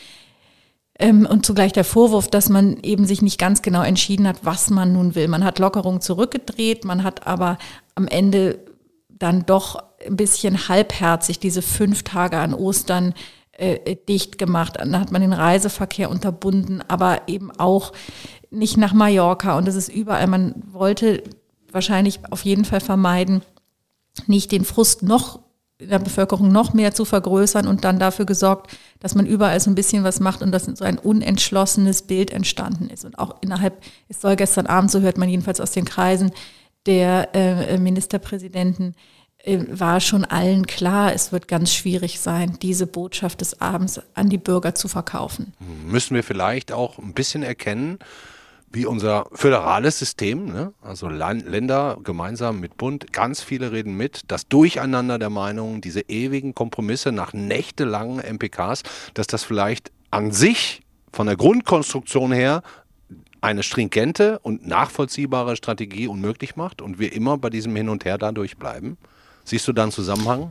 Ähm, 1.00 1.26
und 1.26 1.46
zugleich 1.46 1.74
der 1.74 1.84
Vorwurf, 1.84 2.28
dass 2.28 2.50
man 2.50 2.78
eben 2.84 3.06
sich 3.06 3.22
nicht 3.22 3.40
ganz 3.40 3.62
genau 3.62 3.82
entschieden 3.82 4.28
hat, 4.28 4.46
was 4.46 4.70
man 4.70 4.94
nun 4.94 5.16
will. 5.16 5.28
Man 5.28 5.44
hat 5.44 5.60
Lockerung 5.60 6.02
zurückgedreht, 6.02 6.86
man 6.86 7.04
hat 7.04 7.26
aber 7.26 7.58
am 7.96 8.08
Ende 8.08 8.60
dann 9.10 9.46
doch 9.46 9.82
ein 10.06 10.18
bisschen 10.18 10.68
halbherzig 10.68 11.40
diese 11.40 11.62
fünf 11.62 12.04
Tage 12.04 12.38
an 12.38 12.54
Ostern 12.54 13.14
äh, 13.54 13.96
dicht 14.08 14.38
gemacht. 14.38 14.76
Dann 14.78 15.00
hat 15.00 15.12
man 15.12 15.22
den 15.22 15.34
Reiseverkehr 15.34 16.10
unterbunden, 16.10 16.84
aber 16.88 17.22
eben 17.28 17.52
auch 17.52 17.94
nicht 18.52 18.78
nach 18.78 18.94
Mallorca. 18.94 19.58
Und 19.58 19.68
es 19.68 19.76
ist 19.76 19.90
überall, 19.90 20.28
man 20.28 20.56
wollte 20.72 21.24
wahrscheinlich 21.72 22.20
auf 22.30 22.46
jeden 22.46 22.66
Fall 22.66 22.82
vermeiden, 22.82 23.42
nicht 24.28 24.52
den 24.52 24.66
Frust 24.66 25.02
noch 25.04 25.40
in 25.84 25.90
der 25.90 26.00
Bevölkerung 26.00 26.52
noch 26.52 26.74
mehr 26.74 26.94
zu 26.94 27.06
vergrößern 27.06 27.68
und 27.68 27.84
dann 27.84 28.00
dafür 28.00 28.26
gesorgt, 28.26 28.76
dass 29.00 29.16
man 29.16 29.26
überall 29.26 29.60
so 29.60 29.70
ein 29.70 29.76
bisschen 29.76 30.04
was 30.04 30.20
macht 30.20 30.42
und 30.42 30.52
dass 30.52 30.66
so 30.66 30.84
ein 30.84 30.98
unentschlossenes 30.98 32.04
Bild 32.04 32.32
entstanden 32.32 32.90
ist. 32.90 33.06
Und 33.06 33.20
auch 33.20 33.36
innerhalb, 33.42 33.82
es 34.10 34.22
soll 34.22 34.36
gestern 34.36 34.66
Abend, 34.66 34.92
so 34.92 35.02
hört 35.02 35.18
man 35.18 35.30
jedenfalls 35.30 35.62
aus 35.62 35.72
den 35.72 35.86
Kreisen 35.86 36.32
der 36.86 37.34
äh, 37.34 37.78
Ministerpräsidenten, 37.78 38.96
äh, 39.44 39.60
war 39.68 40.00
schon 40.00 40.26
allen 40.26 40.68
klar, 40.68 41.14
es 41.14 41.32
wird 41.32 41.48
ganz 41.48 41.74
schwierig 41.74 42.20
sein, 42.20 42.58
diese 42.62 42.88
Botschaft 42.88 43.42
des 43.42 43.62
Abends 43.62 44.02
an 44.14 44.30
die 44.30 44.38
Bürger 44.38 44.74
zu 44.76 44.88
verkaufen. 44.88 45.54
Müssen 45.86 46.16
wir 46.16 46.24
vielleicht 46.24 46.72
auch 46.72 46.98
ein 46.98 47.14
bisschen 47.14 47.44
erkennen, 47.44 48.00
wie 48.74 48.88
unser 48.88 49.28
föderales 49.32 50.00
System, 50.00 50.46
ne? 50.46 50.74
also 50.82 51.08
Land, 51.08 51.48
Länder 51.48 51.98
gemeinsam 52.04 52.60
mit 52.60 52.76
Bund, 52.76 53.14
ganz 53.14 53.42
viele 53.42 53.72
reden 53.72 53.96
mit, 53.96 54.22
das 54.28 54.48
Durcheinander 54.48 55.20
der 55.20 55.30
Meinungen, 55.30 55.80
diese 55.80 56.02
ewigen 56.02 56.56
Kompromisse 56.56 57.12
nach 57.12 57.34
nächtelangen 57.34 58.18
MPKs, 58.18 58.82
dass 59.14 59.28
das 59.28 59.44
vielleicht 59.44 59.92
an 60.10 60.32
sich 60.32 60.82
von 61.12 61.28
der 61.28 61.36
Grundkonstruktion 61.36 62.32
her 62.32 62.64
eine 63.42 63.62
stringente 63.62 64.40
und 64.40 64.66
nachvollziehbare 64.68 65.56
Strategie 65.56 66.08
unmöglich 66.08 66.56
macht 66.56 66.82
und 66.82 66.98
wir 66.98 67.14
immer 67.14 67.38
bei 67.38 67.52
diesem 67.52 67.76
Hin 67.76 67.90
und 67.90 68.06
Her 68.06 68.18
dadurch 68.18 68.58
bleiben? 68.58 68.98
Siehst 69.44 69.68
du 69.68 69.74
da 69.74 69.84
einen 69.84 69.92
Zusammenhang? 69.92 70.50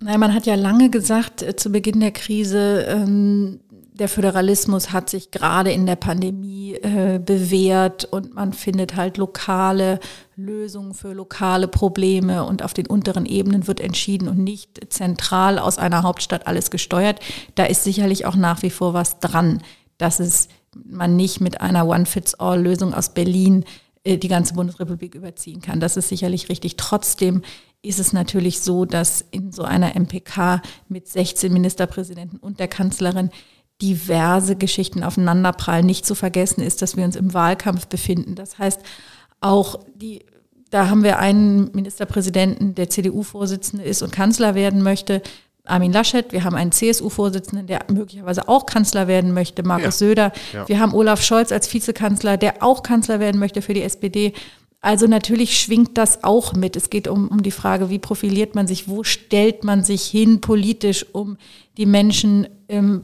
Naja, 0.00 0.18
man 0.18 0.34
hat 0.34 0.46
ja 0.46 0.54
lange 0.54 0.88
gesagt, 0.88 1.42
äh, 1.42 1.54
zu 1.54 1.70
Beginn 1.70 2.00
der 2.00 2.12
Krise, 2.12 2.86
ähm, 2.88 3.60
der 3.92 4.08
Föderalismus 4.08 4.90
hat 4.90 5.10
sich 5.10 5.30
gerade 5.30 5.70
in 5.70 5.84
der 5.84 5.96
Pandemie 5.96 6.74
äh, 6.74 7.18
bewährt 7.18 8.06
und 8.06 8.34
man 8.34 8.54
findet 8.54 8.96
halt 8.96 9.18
lokale 9.18 10.00
Lösungen 10.34 10.94
für 10.94 11.12
lokale 11.12 11.68
Probleme 11.68 12.44
und 12.44 12.62
auf 12.62 12.72
den 12.72 12.86
unteren 12.86 13.26
Ebenen 13.26 13.66
wird 13.66 13.80
entschieden 13.80 14.28
und 14.28 14.38
nicht 14.38 14.80
zentral 14.92 15.58
aus 15.58 15.76
einer 15.76 16.02
Hauptstadt 16.02 16.46
alles 16.46 16.70
gesteuert. 16.70 17.20
Da 17.54 17.64
ist 17.64 17.84
sicherlich 17.84 18.24
auch 18.24 18.34
nach 18.34 18.62
wie 18.62 18.70
vor 18.70 18.94
was 18.94 19.20
dran, 19.20 19.62
dass 19.98 20.20
es 20.20 20.48
man 20.74 21.16
nicht 21.16 21.42
mit 21.42 21.60
einer 21.60 21.86
One-Fits-All-Lösung 21.86 22.94
aus 22.94 23.10
Berlin 23.10 23.66
äh, 24.04 24.16
die 24.16 24.28
ganze 24.28 24.54
Bundesrepublik 24.54 25.14
überziehen 25.14 25.60
kann. 25.60 25.80
Das 25.80 25.98
ist 25.98 26.08
sicherlich 26.08 26.48
richtig. 26.48 26.76
Trotzdem 26.76 27.42
ist 27.82 27.98
es 27.98 28.14
natürlich 28.14 28.60
so, 28.60 28.86
dass 28.86 29.22
in 29.32 29.52
so 29.52 29.64
einer 29.64 29.96
MPK 29.96 30.62
mit 30.88 31.08
16 31.08 31.52
Ministerpräsidenten 31.52 32.38
und 32.38 32.58
der 32.58 32.68
Kanzlerin 32.68 33.30
diverse 33.82 34.56
Geschichten 34.56 35.02
aufeinanderprallen. 35.02 35.84
Nicht 35.84 36.06
zu 36.06 36.14
vergessen 36.14 36.62
ist, 36.62 36.80
dass 36.80 36.96
wir 36.96 37.04
uns 37.04 37.16
im 37.16 37.34
Wahlkampf 37.34 37.88
befinden. 37.88 38.36
Das 38.36 38.58
heißt, 38.58 38.80
auch 39.40 39.80
die, 39.94 40.24
da 40.70 40.88
haben 40.88 41.02
wir 41.02 41.18
einen 41.18 41.70
Ministerpräsidenten, 41.72 42.74
der 42.74 42.88
CDU-Vorsitzende 42.88 43.84
ist 43.84 44.02
und 44.02 44.12
Kanzler 44.12 44.54
werden 44.54 44.82
möchte. 44.82 45.20
Armin 45.64 45.92
Laschet, 45.92 46.32
wir 46.32 46.44
haben 46.44 46.56
einen 46.56 46.72
CSU-Vorsitzenden, 46.72 47.66
der 47.66 47.80
möglicherweise 47.92 48.48
auch 48.48 48.66
Kanzler 48.66 49.06
werden 49.06 49.32
möchte, 49.32 49.62
Markus 49.62 50.00
ja. 50.00 50.06
Söder. 50.06 50.32
Ja. 50.52 50.68
Wir 50.68 50.80
haben 50.80 50.94
Olaf 50.94 51.22
Scholz 51.22 51.52
als 51.52 51.72
Vizekanzler, 51.72 52.36
der 52.36 52.62
auch 52.62 52.82
Kanzler 52.82 53.20
werden 53.20 53.38
möchte 53.38 53.62
für 53.62 53.74
die 53.74 53.82
SPD. 53.82 54.32
Also 54.80 55.06
natürlich 55.06 55.60
schwingt 55.60 55.96
das 55.96 56.24
auch 56.24 56.54
mit. 56.54 56.74
Es 56.74 56.90
geht 56.90 57.06
um, 57.06 57.28
um 57.28 57.44
die 57.44 57.52
Frage, 57.52 57.88
wie 57.88 58.00
profiliert 58.00 58.56
man 58.56 58.66
sich, 58.66 58.88
wo 58.88 59.04
stellt 59.04 59.62
man 59.62 59.84
sich 59.84 60.02
hin 60.02 60.40
politisch, 60.40 61.06
um 61.12 61.36
die 61.78 61.86
Menschen 61.86 62.46
ähm, 62.68 63.02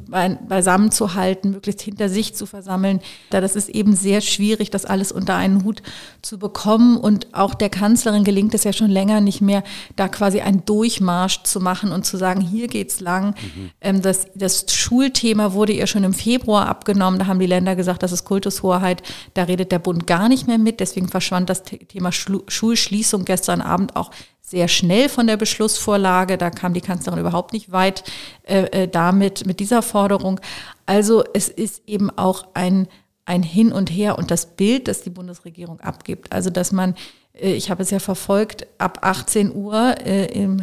beisammen 0.49 0.91
zu 0.91 1.15
halten, 1.15 1.51
möglichst 1.51 1.83
hinter 1.83 2.09
sich 2.09 2.35
zu 2.35 2.47
versammeln. 2.47 3.01
Da 3.31 3.41
das 3.41 3.55
ist 3.55 3.69
eben 3.69 3.95
sehr 3.95 4.21
schwierig, 4.21 4.71
das 4.71 4.85
alles 4.85 5.13
unter 5.13 5.37
einen 5.37 5.65
Hut 5.65 5.83
zu 6.23 6.39
bekommen. 6.39 6.97
Und 6.97 7.35
auch 7.35 7.55
der 7.55 7.69
Kanzlerin 7.69 8.25
gelingt 8.25 8.55
es 8.55 8.65
ja 8.65 8.73
schon 8.73 8.91
länger 8.91 9.21
nicht 9.21 9.41
mehr, 9.41 9.63
da 9.97 10.09
quasi 10.09 10.41
einen 10.41 10.65
Durchmarsch 10.65 11.43
zu 11.43 11.61
machen 11.61 11.93
und 11.93 12.07
zu 12.07 12.17
sagen, 12.17 12.41
hier 12.41 12.69
geht's 12.69 13.01
lang. 13.01 13.29
Mhm. 13.29 13.71
Ähm, 13.81 14.03
das, 14.03 14.27
das 14.35 14.67
Schulthema 14.69 15.53
wurde 15.53 15.73
ihr 15.73 15.87
schon 15.87 16.05
im 16.05 16.15
Februar 16.15 16.67
abgenommen. 16.67 17.19
Da 17.19 17.27
haben 17.27 17.41
die 17.41 17.47
Länder 17.47 17.77
gesagt, 17.77 18.03
das 18.03 18.13
ist 18.13 18.25
Kultushoheit. 18.25 19.03
Da 19.35 19.45
redet 19.45 19.73
der 19.73 19.81
Bund 19.81 20.07
gar 20.07 20.29
nicht 20.29 20.47
mehr 20.47 20.59
mit. 20.59 20.81
Deswegen 20.81 21.09
verschwand 21.09 21.51
das 21.51 21.63
Thema 21.63 22.11
Schulschließung 22.13 23.25
gestern 23.25 23.61
Abend 23.61 23.97
auch 23.97 24.11
sehr 24.51 24.69
schnell 24.69 25.09
von 25.09 25.27
der 25.27 25.37
Beschlussvorlage. 25.37 26.39
Da 26.39 26.51
kam 26.51 26.73
die 26.73 26.81
Kanzlerin 26.81 27.21
überhaupt 27.21 27.53
nicht 27.53 27.71
weit 27.71 28.05
äh, 28.45 28.63
äh, 28.65 28.89
damit, 28.89 29.47
mit 29.47 29.61
dieser 29.61 29.83
Forderung. 29.83 30.41
Also 30.87 31.25
es 31.35 31.49
ist 31.49 31.83
eben 31.87 32.11
auch 32.11 32.49
ein, 32.55 32.89
ein 33.27 33.43
Hin 33.43 33.73
und 33.73 33.91
Her 33.91 34.17
und 34.17 34.31
das 34.31 34.47
Bild, 34.47 34.89
das 34.89 35.03
die 35.03 35.11
Bundesregierung 35.11 35.81
abgibt. 35.81 36.33
Also 36.33 36.51
dass 36.51 36.73
man, 36.73 36.95
äh, 37.35 37.53
ich 37.53 37.71
habe 37.71 37.83
es 37.83 37.91
ja 37.91 37.99
verfolgt, 37.99 38.67
ab 38.79 39.01
18 39.03 39.55
Uhr 39.55 39.97
äh, 40.05 40.27
im, 40.33 40.63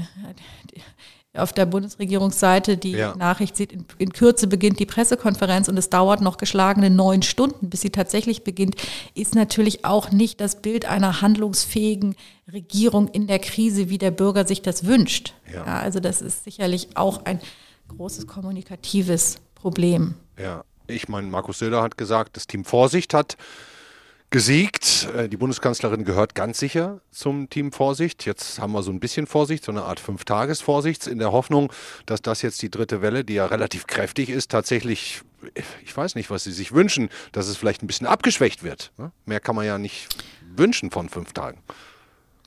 auf 1.38 1.54
der 1.54 1.66
Bundesregierungsseite 1.66 2.78
die 2.78 2.92
ja. 2.92 3.16
Nachricht 3.16 3.56
sieht, 3.56 3.72
in, 3.72 3.86
in, 3.98 4.14
Kürze 4.14 4.48
beginnt 4.48 4.80
die 4.80 4.86
Pressekonferenz 4.86 5.68
und 5.68 5.78
es 5.78 5.90
dauert 5.90 6.22
noch 6.22 6.38
geschlagene 6.38 6.90
neun 6.90 7.22
Stunden, 7.22 7.70
bis 7.70 7.82
sie 7.82 7.90
tatsächlich 7.90 8.44
beginnt, 8.44 8.76
ist 9.14 9.36
natürlich 9.36 9.86
auch 9.86 10.12
nicht 10.12 10.42
das 10.42 10.62
Bild 10.62 10.86
einer 10.86 11.22
handlungsfähigen 11.22 12.16
Regierung 12.52 13.08
in 13.08 13.28
der 13.28 13.40
Krise, 13.40 13.90
wie 13.90 13.98
der 13.98 14.12
Bürger 14.12 14.48
sich 14.48 14.62
das 14.62 14.86
wünscht. 14.86 15.34
Ja. 15.52 15.66
ja 15.66 15.80
also 15.80 16.00
das 16.00 16.22
ist 16.22 16.44
sicherlich 16.44 16.90
auch 16.96 17.26
ein 17.26 17.40
großes 17.90 18.28
kommunikatives 18.28 19.38
Problem. 19.56 20.16
Ja, 20.40 20.64
ich 20.88 21.08
meine, 21.08 21.28
Markus 21.28 21.60
Söder 21.60 21.82
hat 21.82 21.98
gesagt, 21.98 22.38
das 22.38 22.48
Team 22.48 22.66
Vorsicht 22.66 23.14
hat 23.14 23.38
gesiegt. 24.30 25.08
Äh, 25.16 25.30
die 25.30 25.38
Bundeskanzlerin 25.38 26.04
gehört 26.04 26.36
ganz 26.36 26.60
sicher 26.60 27.02
zum 27.12 27.50
Team 27.50 27.72
Vorsicht. 27.72 28.26
Jetzt 28.26 28.60
haben 28.60 28.74
wir 28.74 28.84
so 28.84 28.92
ein 28.92 29.00
bisschen 29.00 29.28
Vorsicht, 29.28 29.64
so 29.64 29.72
eine 29.72 29.84
Art 29.84 30.00
Fünf-Tages-Vorsichts 30.00 31.08
in 31.08 31.20
der 31.20 31.32
Hoffnung, 31.32 31.72
dass 32.06 32.22
das 32.22 32.42
jetzt 32.42 32.62
die 32.62 32.70
dritte 32.70 33.02
Welle, 33.02 33.24
die 33.24 33.36
ja 33.36 33.46
relativ 33.46 33.88
kräftig 33.88 34.30
ist, 34.30 34.52
tatsächlich, 34.52 35.22
ich 35.84 35.96
weiß 35.96 36.16
nicht, 36.16 36.30
was 36.30 36.44
Sie 36.44 36.52
sich 36.52 36.74
wünschen, 36.74 37.10
dass 37.32 37.48
es 37.48 37.58
vielleicht 37.58 37.84
ein 37.84 37.88
bisschen 37.88 38.08
abgeschwächt 38.08 38.64
wird. 38.64 38.92
Ne? 38.98 39.12
Mehr 39.26 39.40
kann 39.40 39.56
man 39.56 39.66
ja 39.66 39.78
nicht 39.78 40.08
wünschen 40.56 40.92
von 40.92 41.10
fünf 41.10 41.34
Tagen. 41.34 41.62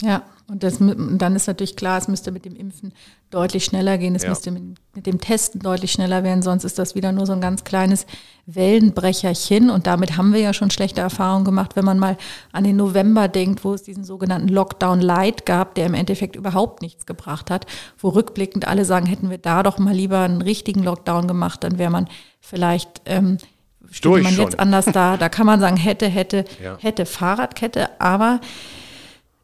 Ja, 0.02 0.22
und 0.50 0.62
das, 0.62 0.78
dann 0.78 1.36
ist 1.36 1.46
natürlich 1.46 1.76
klar, 1.76 1.98
es 1.98 2.08
müsste 2.08 2.32
mit 2.32 2.46
dem 2.46 2.56
Impfen 2.56 2.94
deutlich 3.30 3.66
schneller 3.66 3.98
gehen, 3.98 4.14
es 4.14 4.22
ja. 4.22 4.30
müsste 4.30 4.50
mit, 4.50 4.62
mit, 4.94 5.06
dem 5.06 5.20
Testen 5.20 5.60
deutlich 5.60 5.92
schneller 5.92 6.24
werden, 6.24 6.40
sonst 6.40 6.64
ist 6.64 6.78
das 6.78 6.94
wieder 6.94 7.12
nur 7.12 7.26
so 7.26 7.34
ein 7.34 7.42
ganz 7.42 7.64
kleines 7.64 8.06
Wellenbrecherchen. 8.46 9.68
Und 9.68 9.86
damit 9.86 10.16
haben 10.16 10.32
wir 10.32 10.40
ja 10.40 10.54
schon 10.54 10.70
schlechte 10.70 11.02
Erfahrungen 11.02 11.44
gemacht, 11.44 11.76
wenn 11.76 11.84
man 11.84 11.98
mal 11.98 12.16
an 12.52 12.64
den 12.64 12.76
November 12.76 13.28
denkt, 13.28 13.62
wo 13.62 13.74
es 13.74 13.82
diesen 13.82 14.04
sogenannten 14.04 14.48
Lockdown 14.48 15.02
Light 15.02 15.44
gab, 15.44 15.74
der 15.74 15.84
im 15.84 15.94
Endeffekt 15.94 16.34
überhaupt 16.34 16.80
nichts 16.80 17.04
gebracht 17.04 17.50
hat, 17.50 17.66
wo 17.98 18.08
rückblickend 18.08 18.66
alle 18.66 18.86
sagen, 18.86 19.04
hätten 19.04 19.28
wir 19.28 19.38
da 19.38 19.62
doch 19.62 19.78
mal 19.78 19.94
lieber 19.94 20.20
einen 20.20 20.40
richtigen 20.40 20.82
Lockdown 20.82 21.28
gemacht, 21.28 21.62
dann 21.62 21.76
wäre 21.76 21.90
man 21.90 22.08
vielleicht 22.40 23.02
ähm, 23.04 23.36
steht 23.90 24.22
man 24.22 24.36
jetzt 24.36 24.58
anders 24.58 24.86
da. 24.86 25.18
Da 25.18 25.28
kann 25.28 25.44
man 25.44 25.60
sagen, 25.60 25.76
hätte, 25.76 26.06
hätte, 26.06 26.44
ja. 26.62 26.76
hätte 26.78 27.04
Fahrradkette, 27.04 28.00
aber 28.00 28.40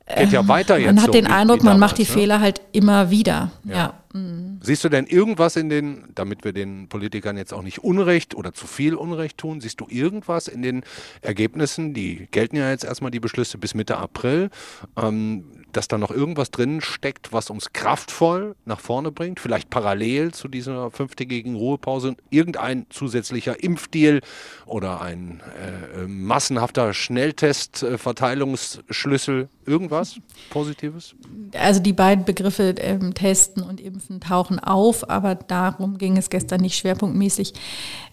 Geht 0.06 0.32
ja 0.32 0.46
weiter 0.48 0.76
jetzt. 0.76 0.86
Man 0.86 0.98
hat 1.00 1.06
so 1.06 1.12
den 1.12 1.26
Eindruck, 1.26 1.62
man 1.62 1.78
macht 1.78 1.98
die 1.98 2.02
ne? 2.02 2.08
Fehler 2.08 2.40
halt 2.40 2.60
immer 2.72 3.10
wieder. 3.10 3.50
Ja. 3.64 3.94
Mhm. 4.14 4.60
Siehst 4.62 4.82
du 4.84 4.88
denn 4.88 5.06
irgendwas 5.06 5.56
in 5.56 5.68
den, 5.68 6.04
damit 6.14 6.44
wir 6.44 6.52
den 6.52 6.86
Politikern 6.88 7.36
jetzt 7.36 7.52
auch 7.52 7.62
nicht 7.62 7.80
Unrecht 7.80 8.36
oder 8.36 8.54
zu 8.54 8.68
viel 8.68 8.94
Unrecht 8.94 9.38
tun, 9.38 9.60
siehst 9.60 9.80
du 9.80 9.88
irgendwas 9.88 10.46
in 10.46 10.62
den 10.62 10.84
Ergebnissen, 11.20 11.94
die 11.94 12.28
gelten 12.30 12.54
ja 12.56 12.70
jetzt 12.70 12.84
erstmal 12.84 13.10
die 13.10 13.18
Beschlüsse 13.18 13.58
bis 13.58 13.74
Mitte 13.74 13.96
April, 13.96 14.50
ähm, 14.96 15.46
dass 15.72 15.88
da 15.88 15.98
noch 15.98 16.12
irgendwas 16.12 16.52
drin 16.52 16.80
steckt, 16.80 17.32
was 17.32 17.50
uns 17.50 17.72
kraftvoll 17.72 18.54
nach 18.64 18.78
vorne 18.80 19.10
bringt, 19.10 19.40
vielleicht 19.40 19.70
parallel 19.70 20.32
zu 20.32 20.46
dieser 20.48 20.92
fünftägigen 20.92 21.56
Ruhepause, 21.56 22.14
irgendein 22.30 22.86
zusätzlicher 22.90 23.60
Impfdeal 23.62 24.20
oder 24.66 25.00
ein 25.00 25.42
äh, 25.58 26.06
massenhafter 26.06 26.94
Schnelltestverteilungsschlüssel, 26.94 29.42
äh, 29.42 29.48
irgendwas 29.70 30.20
Positives? 30.50 31.16
Also 31.54 31.80
die 31.80 31.92
beiden 31.92 32.24
Begriffe 32.24 32.76
ähm, 32.78 33.14
Testen 33.14 33.64
und 33.64 33.80
Impfen 33.80 34.03
tauchen 34.20 34.58
auf, 34.58 35.08
aber 35.08 35.34
darum 35.34 35.98
ging 35.98 36.16
es 36.16 36.30
gestern 36.30 36.60
nicht 36.60 36.76
schwerpunktmäßig. 36.76 37.54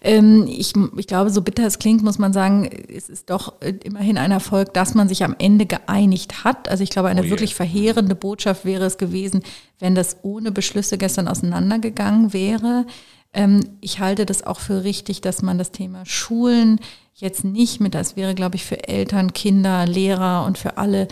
Ähm, 0.00 0.46
ich, 0.48 0.72
ich 0.96 1.06
glaube, 1.06 1.30
so 1.30 1.42
bitter 1.42 1.66
es 1.66 1.78
klingt, 1.78 2.02
muss 2.02 2.18
man 2.18 2.32
sagen, 2.32 2.64
es 2.64 3.08
ist 3.08 3.30
doch 3.30 3.60
äh, 3.60 3.74
immerhin 3.84 4.18
ein 4.18 4.30
Erfolg, 4.30 4.74
dass 4.74 4.94
man 4.94 5.08
sich 5.08 5.22
am 5.22 5.36
Ende 5.38 5.66
geeinigt 5.66 6.44
hat. 6.44 6.68
Also 6.68 6.82
ich 6.82 6.90
glaube, 6.90 7.08
eine 7.08 7.20
oh 7.20 7.24
wirklich 7.24 7.42
wirklich 7.42 7.54
verheerende 7.54 8.14
Botschaft 8.14 8.64
wäre 8.64 8.84
es 8.84 8.98
gewesen, 8.98 9.42
wenn 9.78 9.94
das 9.94 10.18
ohne 10.22 10.52
Beschlüsse 10.52 10.98
gestern 10.98 11.28
auseinandergegangen 11.28 12.32
wäre. 12.32 12.86
Ähm, 13.34 13.60
ich 13.80 14.00
halte 14.00 14.26
das 14.26 14.44
auch 14.44 14.60
für 14.60 14.84
richtig, 14.84 15.20
dass 15.20 15.42
man 15.42 15.58
das 15.58 15.72
Thema 15.72 16.04
Schulen 16.06 16.80
jetzt 17.14 17.44
nicht 17.44 17.80
mit, 17.80 17.94
das 17.94 18.16
wäre, 18.16 18.34
glaube 18.34 18.56
ich, 18.56 18.64
für 18.64 18.88
Eltern, 18.88 19.32
Kinder, 19.32 19.86
Lehrer 19.86 20.44
und 20.46 20.58
für 20.58 20.78
alle 20.78 21.08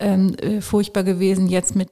ähm, 0.00 0.34
äh, 0.34 0.60
furchtbar 0.60 1.04
gewesen, 1.04 1.48
jetzt 1.48 1.76
mit, 1.76 1.90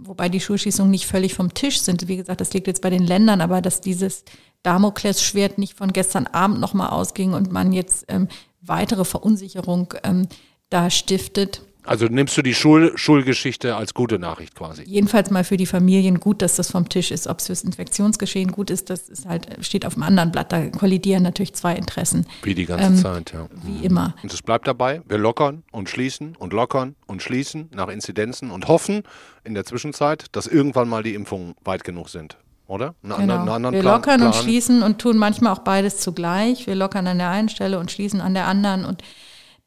wobei 0.00 0.28
die 0.28 0.40
Schulschließungen 0.40 0.90
nicht 0.90 1.06
völlig 1.06 1.34
vom 1.34 1.54
Tisch 1.54 1.80
sind. 1.80 2.08
Wie 2.08 2.16
gesagt, 2.16 2.40
das 2.40 2.52
liegt 2.52 2.66
jetzt 2.66 2.82
bei 2.82 2.90
den 2.90 3.06
Ländern, 3.06 3.40
aber 3.40 3.60
dass 3.60 3.80
dieses 3.80 4.24
Damoklesschwert 4.62 5.58
nicht 5.58 5.74
von 5.74 5.92
gestern 5.92 6.26
Abend 6.26 6.60
nochmal 6.60 6.90
ausging 6.90 7.32
und 7.32 7.52
man 7.52 7.72
jetzt 7.72 8.06
ähm, 8.08 8.28
weitere 8.60 9.04
Verunsicherung 9.04 9.94
ähm, 10.02 10.28
da 10.70 10.90
stiftet. 10.90 11.62
Also 11.88 12.06
nimmst 12.06 12.36
du 12.36 12.42
die 12.42 12.54
Schul 12.54 12.92
Schulgeschichte 12.96 13.74
als 13.74 13.94
gute 13.94 14.18
Nachricht 14.18 14.54
quasi? 14.54 14.82
Jedenfalls 14.84 15.30
mal 15.30 15.42
für 15.42 15.56
die 15.56 15.66
Familien 15.66 16.20
gut, 16.20 16.42
dass 16.42 16.56
das 16.56 16.70
vom 16.70 16.88
Tisch 16.88 17.10
ist. 17.10 17.26
Ob 17.26 17.38
es 17.38 17.46
fürs 17.46 17.62
Infektionsgeschehen 17.64 18.52
gut 18.52 18.70
ist, 18.70 18.90
das 18.90 19.08
ist 19.08 19.26
halt, 19.26 19.48
steht 19.64 19.86
auf 19.86 19.94
dem 19.94 20.02
anderen 20.02 20.30
Blatt. 20.30 20.52
Da 20.52 20.66
kollidieren 20.66 21.22
natürlich 21.22 21.54
zwei 21.54 21.74
Interessen. 21.74 22.26
Wie 22.42 22.54
die 22.54 22.66
ganze 22.66 22.86
ähm, 22.86 22.96
Zeit, 22.96 23.32
ja. 23.32 23.48
Wie 23.64 23.86
immer. 23.86 24.14
Und 24.22 24.32
es 24.32 24.42
bleibt 24.42 24.68
dabei, 24.68 25.00
wir 25.08 25.18
lockern 25.18 25.62
und 25.72 25.88
schließen 25.88 26.36
und 26.36 26.52
lockern 26.52 26.94
und 27.06 27.22
schließen 27.22 27.70
nach 27.74 27.88
Inzidenzen 27.88 28.50
und 28.50 28.68
hoffen 28.68 29.02
in 29.44 29.54
der 29.54 29.64
Zwischenzeit, 29.64 30.26
dass 30.32 30.46
irgendwann 30.46 30.88
mal 30.88 31.02
die 31.02 31.14
Impfungen 31.14 31.54
weit 31.64 31.84
genug 31.84 32.10
sind 32.10 32.36
oder? 32.68 32.94
Eine 33.02 33.16
genau. 33.16 33.34
andere, 33.34 33.56
anderen 33.56 33.74
wir 33.74 33.80
Plan, 33.80 33.94
lockern 33.94 34.20
Plan. 34.20 34.26
und 34.26 34.36
schließen 34.36 34.82
und 34.82 34.98
tun 34.98 35.16
manchmal 35.16 35.52
auch 35.52 35.60
beides 35.60 35.98
zugleich. 35.98 36.66
Wir 36.66 36.74
lockern 36.74 37.06
an 37.06 37.18
der 37.18 37.30
einen 37.30 37.48
Stelle 37.48 37.78
und 37.78 37.90
schließen 37.90 38.20
an 38.20 38.34
der 38.34 38.46
anderen 38.46 38.84
und 38.84 39.02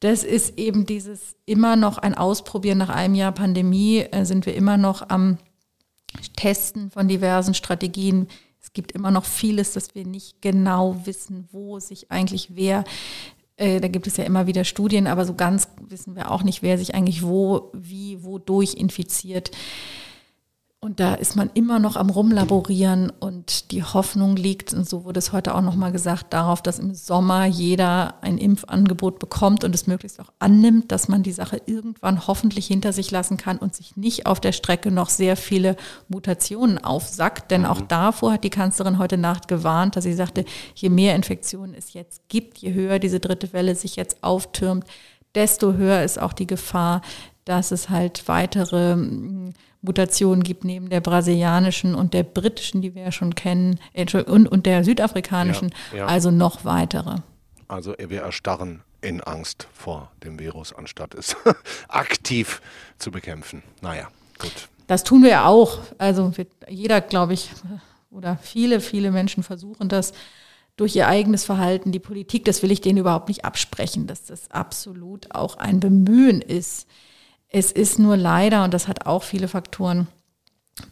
das 0.02 0.24
ist 0.24 0.58
eben 0.58 0.86
dieses 0.86 1.36
immer 1.46 1.76
noch 1.76 2.00
ein 2.00 2.16
Ausprobieren 2.16 2.80
nach 2.80 2.90
einem 2.90 3.16
Jahr 3.16 3.32
Pandemie, 3.32 4.00
äh, 4.00 4.26
sind 4.26 4.46
wir 4.46 4.56
immer 4.56 4.76
noch 4.76 5.10
am 5.10 5.38
Testen 6.36 6.90
von 6.90 7.08
diversen 7.08 7.54
Strategien. 7.54 8.28
Es 8.60 8.74
gibt 8.74 8.92
immer 8.92 9.12
noch 9.12 9.26
vieles, 9.26 9.74
das 9.74 9.94
wir 9.94 10.06
nicht 10.06 10.42
genau 10.42 11.06
wissen, 11.06 11.48
wo 11.52 11.80
sich 11.80 12.12
eigentlich 12.12 12.50
wer, 12.56 12.84
äh, 13.58 13.80
da 13.80 13.88
gibt 13.88 14.08
es 14.08 14.18
ja 14.18 14.24
immer 14.24 14.48
wieder 14.48 14.64
Studien, 14.64 15.06
aber 15.06 15.24
so 15.24 15.36
ganz 15.36 15.68
wissen 15.88 16.16
wir 16.16 16.32
auch 16.32 16.42
nicht, 16.42 16.64
wer 16.64 16.80
sich 16.80 16.96
eigentlich 16.96 17.22
wo, 17.22 17.72
wie, 17.74 18.24
wodurch 18.24 18.74
infiziert. 18.74 19.52
Und 20.84 21.00
da 21.00 21.14
ist 21.14 21.36
man 21.36 21.52
immer 21.54 21.78
noch 21.78 21.96
am 21.96 22.10
Rumlaborieren 22.10 23.12
und 23.12 23.70
die 23.70 23.84
Hoffnung 23.84 24.36
liegt, 24.36 24.74
und 24.74 24.90
so 24.90 25.04
wurde 25.04 25.20
es 25.20 25.32
heute 25.32 25.54
auch 25.54 25.62
nochmal 25.62 25.92
gesagt, 25.92 26.34
darauf, 26.34 26.64
dass 26.64 26.80
im 26.80 26.96
Sommer 26.96 27.46
jeder 27.46 28.16
ein 28.24 28.40
Impfangebot 28.40 29.20
bekommt 29.20 29.64
und 29.64 29.76
es 29.76 29.86
möglichst 29.86 30.20
auch 30.20 30.34
annimmt, 30.40 30.92
dass 30.92 31.08
man 31.08 31.22
die 31.22 31.34
Sache 31.34 31.62
irgendwann 31.68 32.26
hoffentlich 32.26 32.66
hinter 32.66 32.94
sich 32.94 33.12
lassen 33.12 33.38
kann 33.38 33.60
und 33.60 33.76
sich 33.76 33.96
nicht 33.96 34.26
auf 34.26 34.40
der 34.40 34.54
Strecke 34.54 34.90
noch 34.90 35.10
sehr 35.10 35.38
viele 35.38 35.76
Mutationen 36.08 36.84
aufsackt. 36.84 37.52
Denn 37.52 37.68
auch 37.68 37.82
mhm. 37.82 37.88
davor 37.88 38.34
hat 38.34 38.44
die 38.44 38.50
Kanzlerin 38.50 38.98
heute 38.98 39.20
Nacht 39.20 39.48
gewarnt, 39.48 39.96
dass 39.96 40.04
sie 40.04 40.16
sagte, 40.16 40.46
je 40.74 40.90
mehr 40.90 41.16
Infektionen 41.16 41.76
es 41.76 41.94
jetzt 41.94 42.28
gibt, 42.28 42.58
je 42.58 42.74
höher 42.74 42.98
diese 42.98 43.20
dritte 43.20 43.54
Welle 43.54 43.76
sich 43.76 43.98
jetzt 43.98 44.24
auftürmt, 44.24 44.86
desto 45.36 45.74
höher 45.74 46.04
ist 46.04 46.20
auch 46.20 46.34
die 46.34 46.48
Gefahr, 46.48 47.02
dass 47.46 47.72
es 47.72 47.90
halt 47.90 48.28
weitere 48.28 48.96
mm, 48.96 49.54
Mutationen 49.82 50.44
gibt 50.44 50.64
neben 50.64 50.90
der 50.90 51.02
brasilianischen 51.02 51.96
und 51.96 52.14
der 52.14 52.24
britischen, 52.24 52.82
die 52.82 52.94
wir 52.94 53.04
ja 53.04 53.12
schon 53.12 53.36
kennen, 53.36 53.80
und, 54.28 54.48
und 54.48 54.66
der 54.66 54.84
südafrikanischen, 54.84 55.74
ja, 55.92 56.00
ja. 56.00 56.06
also 56.06 56.30
noch 56.30 56.66
weitere. 56.66 57.18
Also 57.68 57.96
wir 57.98 58.22
erstarren 58.22 58.84
in 59.02 59.22
Angst 59.22 59.68
vor 59.74 60.12
dem 60.24 60.40
Virus, 60.40 60.74
anstatt 60.74 61.16
es 61.16 61.36
aktiv 61.88 62.62
zu 63.00 63.12
bekämpfen. 63.12 63.64
Naja, 63.82 64.08
gut. 64.38 64.70
Das 64.88 65.04
tun 65.04 65.24
wir 65.24 65.30
ja 65.30 65.46
auch. 65.46 65.80
Also 65.98 66.32
jeder, 66.68 67.02
glaube 67.02 67.34
ich, 67.34 67.50
oder 68.12 68.38
viele, 68.42 68.82
viele 68.82 69.12
Menschen 69.12 69.42
versuchen 69.42 69.90
das 69.90 70.14
durch 70.76 70.96
ihr 70.96 71.08
eigenes 71.08 71.46
Verhalten. 71.46 71.92
Die 71.92 72.00
Politik, 72.00 72.46
das 72.46 72.62
will 72.62 72.72
ich 72.72 72.82
denen 72.82 73.00
überhaupt 73.00 73.30
nicht 73.30 73.46
absprechen, 73.46 74.06
dass 74.06 74.26
das 74.26 74.52
absolut 74.52 75.34
auch 75.34 75.58
ein 75.58 75.80
Bemühen 75.80 76.42
ist, 76.42 76.88
es 77.52 77.72
ist 77.72 78.00
nur 78.00 78.18
leider, 78.18 78.64
und 78.64 78.74
das 78.74 78.88
hat 78.88 79.06
auch 79.06 79.24
viele 79.24 79.48
Faktoren, 79.48 80.08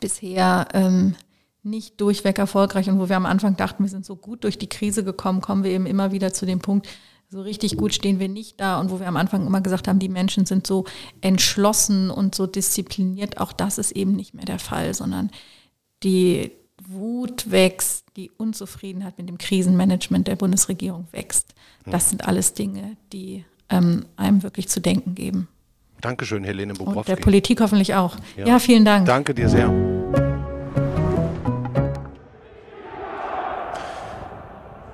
bisher 0.02 0.68
ähm, 0.74 1.16
nicht 1.64 2.00
durchweg 2.02 2.38
erfolgreich. 2.38 2.90
Und 2.90 3.00
wo 3.00 3.10
wir 3.10 3.16
am 3.16 3.26
Anfang 3.26 3.56
dachten, 3.56 3.84
wir 3.84 3.90
sind 3.90 4.06
so 4.06 4.16
gut 4.16 4.44
durch 4.44 4.58
die 4.58 4.68
Krise 4.68 5.04
gekommen, 5.04 5.42
kommen 5.42 5.64
wir 5.64 5.72
eben 5.72 5.86
immer 5.86 6.12
wieder 6.12 6.34
zu 6.34 6.46
dem 6.46 6.60
Punkt, 6.60 6.88
so 7.30 7.42
richtig 7.42 7.78
gut 7.78 7.94
stehen 7.94 8.20
wir 8.20 8.28
nicht 8.28 8.60
da. 8.60 8.80
Und 8.80 8.92
wo 8.92 9.00
wir 9.00 9.08
am 9.08 9.16
Anfang 9.16 9.48
immer 9.48 9.62
gesagt 9.62 9.88
haben, 9.88 10.00
die 10.00 10.10
Menschen 10.10 10.46
sind 10.46 10.68
so 10.68 10.86
entschlossen 11.22 12.10
und 12.10 12.36
so 12.36 12.46
diszipliniert, 12.46 13.38
auch 13.40 13.54
das 13.54 13.78
ist 13.78 13.92
eben 13.92 14.16
nicht 14.16 14.34
mehr 14.34 14.46
der 14.46 14.60
Fall, 14.60 14.94
sondern 14.94 15.30
die 16.04 16.52
Wut 16.88 17.52
wächst, 17.52 18.06
die 18.18 18.32
Unzufriedenheit 18.32 19.18
mit 19.18 19.30
dem 19.30 19.38
Krisenmanagement 19.38 20.28
der 20.28 20.36
Bundesregierung 20.36 21.08
wächst. 21.12 21.54
Das 21.86 22.10
sind 22.10 22.28
alles 22.28 22.54
Dinge, 22.54 22.98
die 23.14 23.46
ähm, 23.70 24.06
einem 24.16 24.44
wirklich 24.44 24.68
zu 24.70 24.82
denken 24.82 25.16
geben. 25.16 25.48
Dankeschön, 26.02 26.44
Helene 26.44 26.74
Bobrowski. 26.74 26.98
Und 26.98 27.08
der 27.08 27.16
Politik 27.18 27.62
hoffentlich 27.62 27.94
auch. 27.96 28.16
Ja. 28.38 28.46
ja, 28.46 28.60
vielen 28.60 28.86
Dank. 28.86 29.06
Danke 29.06 29.34
dir 29.34 29.50
sehr. 29.50 29.70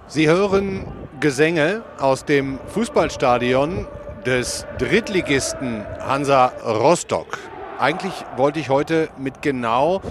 Sie 0.08 0.28
hören 0.28 0.86
Gesänge 1.20 1.84
aus 2.00 2.26
dem 2.26 2.60
Fußballstadion 2.68 3.88
des 4.26 4.66
Drittligisten 4.78 5.86
Hansa 6.00 6.54
Rostock. 6.66 7.38
Eigentlich 7.80 8.14
wollte 8.38 8.60
ich 8.60 8.70
heute 8.70 9.10
mit 9.18 9.42
genau 9.42 10.02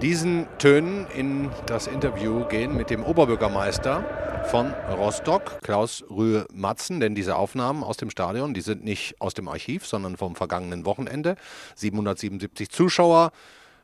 diesen 0.00 0.46
Tönen 0.58 1.06
in 1.14 1.50
das 1.66 1.86
Interview 1.86 2.46
gehen 2.46 2.74
mit 2.74 2.88
dem 2.88 3.04
Oberbürgermeister 3.04 4.44
von 4.50 4.72
Rostock, 4.90 5.60
Klaus 5.62 6.02
Rühe-Matzen, 6.08 7.00
denn 7.00 7.14
diese 7.14 7.36
Aufnahmen 7.36 7.84
aus 7.84 7.98
dem 7.98 8.08
Stadion, 8.08 8.54
die 8.54 8.62
sind 8.62 8.82
nicht 8.82 9.20
aus 9.20 9.34
dem 9.34 9.46
Archiv, 9.46 9.86
sondern 9.86 10.16
vom 10.16 10.36
vergangenen 10.36 10.86
Wochenende. 10.86 11.36
777 11.74 12.70
Zuschauer, 12.70 13.32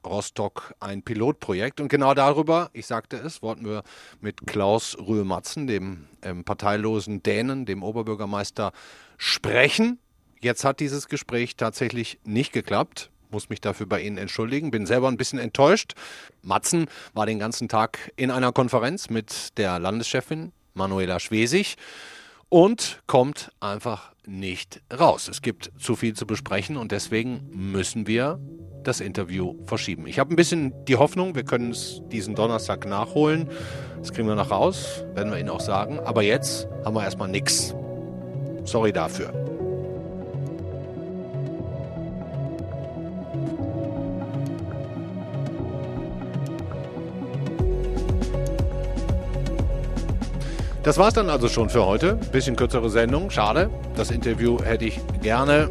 Rostock 0.07 0.75
ein 0.81 1.03
Pilotprojekt. 1.03 1.83
Und 1.83 1.89
genau 1.89 2.15
darüber, 2.15 2.71
ich 2.73 2.87
sagte 2.87 3.19
es, 3.19 3.43
wollten 3.43 3.67
wir 3.67 3.83
mit 4.21 4.47
Klaus 4.47 4.97
Rühe-Matzen, 4.99 5.67
dem 5.67 6.07
ähm, 6.23 6.45
parteilosen 6.45 7.23
Dänen, 7.23 7.67
dem 7.67 7.83
Oberbürgermeister, 7.83 8.73
sprechen. 9.19 9.99
Jetzt 10.41 10.65
hat 10.65 10.81
dieses 10.81 11.09
Gespräch 11.09 11.57
tatsächlich 11.57 12.19
nicht 12.25 12.53
geklappt 12.53 13.11
muss 13.31 13.49
mich 13.49 13.61
dafür 13.61 13.87
bei 13.87 14.01
Ihnen 14.01 14.19
entschuldigen. 14.19 14.71
Bin 14.71 14.87
selber 14.87 15.09
ein 15.09 15.17
bisschen 15.17 15.39
enttäuscht. 15.39 15.95
Matzen 16.43 16.87
war 17.15 17.27
den 17.27 17.39
ganzen 17.39 17.69
Tag 17.69 18.13
in 18.17 18.31
einer 18.31 18.53
Konferenz 18.53 19.11
mit 19.11 19.57
der 19.59 19.79
Landeschefin 19.79 20.53
Manuela 20.75 21.19
Schwesig 21.21 21.77
und 22.49 23.03
kommt 23.07 23.51
einfach 23.61 24.13
nicht 24.27 24.83
raus. 24.97 25.29
Es 25.29 25.43
gibt 25.43 25.73
zu 25.79 25.97
viel 25.97 26.15
zu 26.15 26.27
besprechen 26.27 26.77
und 26.77 26.93
deswegen 26.93 27.49
müssen 27.53 28.07
wir 28.07 28.41
das 28.83 29.01
Interview 29.01 29.55
verschieben. 29.67 30.07
Ich 30.07 30.19
habe 30.19 30.33
ein 30.33 30.37
bisschen 30.37 30.73
die 30.87 30.97
Hoffnung, 30.97 31.35
wir 31.35 31.45
können 31.45 31.73
es 31.73 32.03
diesen 32.13 32.35
Donnerstag 32.35 32.87
nachholen. 32.87 33.51
Das 33.99 34.13
kriegen 34.13 34.29
wir 34.29 34.37
noch 34.37 34.51
raus, 34.51 35.05
werden 35.15 35.33
wir 35.33 35.39
Ihnen 35.39 35.51
auch 35.51 35.61
sagen. 35.61 35.99
Aber 36.01 36.23
jetzt 36.23 36.69
haben 36.85 36.95
wir 36.95 37.03
erstmal 37.03 37.29
nichts. 37.29 37.75
Sorry 38.65 38.93
dafür. 38.93 39.56
Das 50.87 50.99
war 50.99 51.09
es 51.09 51.15
dann 51.15 51.31
also 51.31 51.49
schon 51.49 51.69
für 51.69 51.85
heute. 51.85 52.15
Bisschen 52.31 52.55
kürzere 52.55 52.89
Sendung, 52.91 53.29
schade. 53.29 53.71
Das 53.97 54.13
Interview 54.13 54.63
hätte 54.63 54.85
ich 54.85 55.01
gerne 55.21 55.69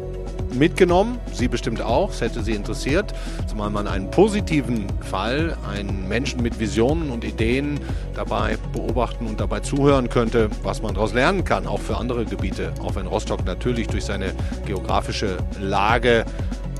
mitgenommen. 0.52 1.18
Sie 1.32 1.48
bestimmt 1.48 1.80
auch. 1.80 2.10
Es 2.10 2.20
hätte 2.20 2.42
Sie 2.42 2.52
interessiert. 2.52 3.14
Zumal 3.46 3.70
man 3.70 3.86
einen 3.86 4.10
positiven 4.10 4.86
Fall, 5.00 5.56
einen 5.72 6.06
Menschen 6.06 6.42
mit 6.42 6.60
Visionen 6.60 7.08
und 7.08 7.24
Ideen 7.24 7.80
dabei 8.14 8.58
beobachten 8.74 9.26
und 9.26 9.40
dabei 9.40 9.60
zuhören 9.60 10.10
könnte, 10.10 10.50
was 10.62 10.82
man 10.82 10.92
daraus 10.92 11.14
lernen 11.14 11.44
kann, 11.44 11.66
auch 11.66 11.80
für 11.80 11.96
andere 11.96 12.26
Gebiete. 12.26 12.74
Auch 12.82 12.94
wenn 12.94 13.06
Rostock 13.06 13.42
natürlich 13.46 13.86
durch 13.86 14.04
seine 14.04 14.34
geografische 14.66 15.38
Lage 15.58 16.26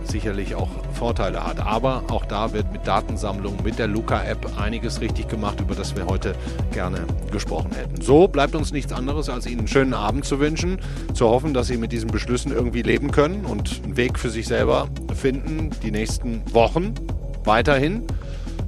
sicherlich 0.08 0.54
auch 0.54 0.68
Vorteile 0.92 1.44
hat. 1.44 1.60
Aber 1.60 2.04
auch 2.10 2.24
da 2.24 2.52
wird 2.52 2.72
mit 2.72 2.86
Datensammlung, 2.86 3.58
mit 3.62 3.78
der 3.78 3.86
Luca-App 3.86 4.58
einiges 4.58 5.00
richtig 5.00 5.28
gemacht, 5.28 5.60
über 5.60 5.74
das 5.74 5.96
wir 5.96 6.06
heute 6.06 6.34
gerne 6.72 7.00
gesprochen 7.30 7.72
hätten. 7.72 8.00
So 8.00 8.28
bleibt 8.28 8.54
uns 8.54 8.72
nichts 8.72 8.92
anderes, 8.92 9.28
als 9.28 9.46
Ihnen 9.46 9.60
einen 9.60 9.68
schönen 9.68 9.94
Abend 9.94 10.24
zu 10.24 10.40
wünschen, 10.40 10.78
zu 11.14 11.28
hoffen, 11.28 11.54
dass 11.54 11.66
Sie 11.66 11.76
mit 11.76 11.92
diesen 11.92 12.10
Beschlüssen 12.10 12.52
irgendwie 12.52 12.82
leben 12.82 13.10
können 13.10 13.44
und 13.44 13.82
einen 13.84 13.96
Weg 13.96 14.18
für 14.18 14.30
sich 14.30 14.46
selber 14.46 14.88
finden, 15.14 15.70
die 15.82 15.90
nächsten 15.90 16.42
Wochen 16.52 16.94
weiterhin 17.44 18.06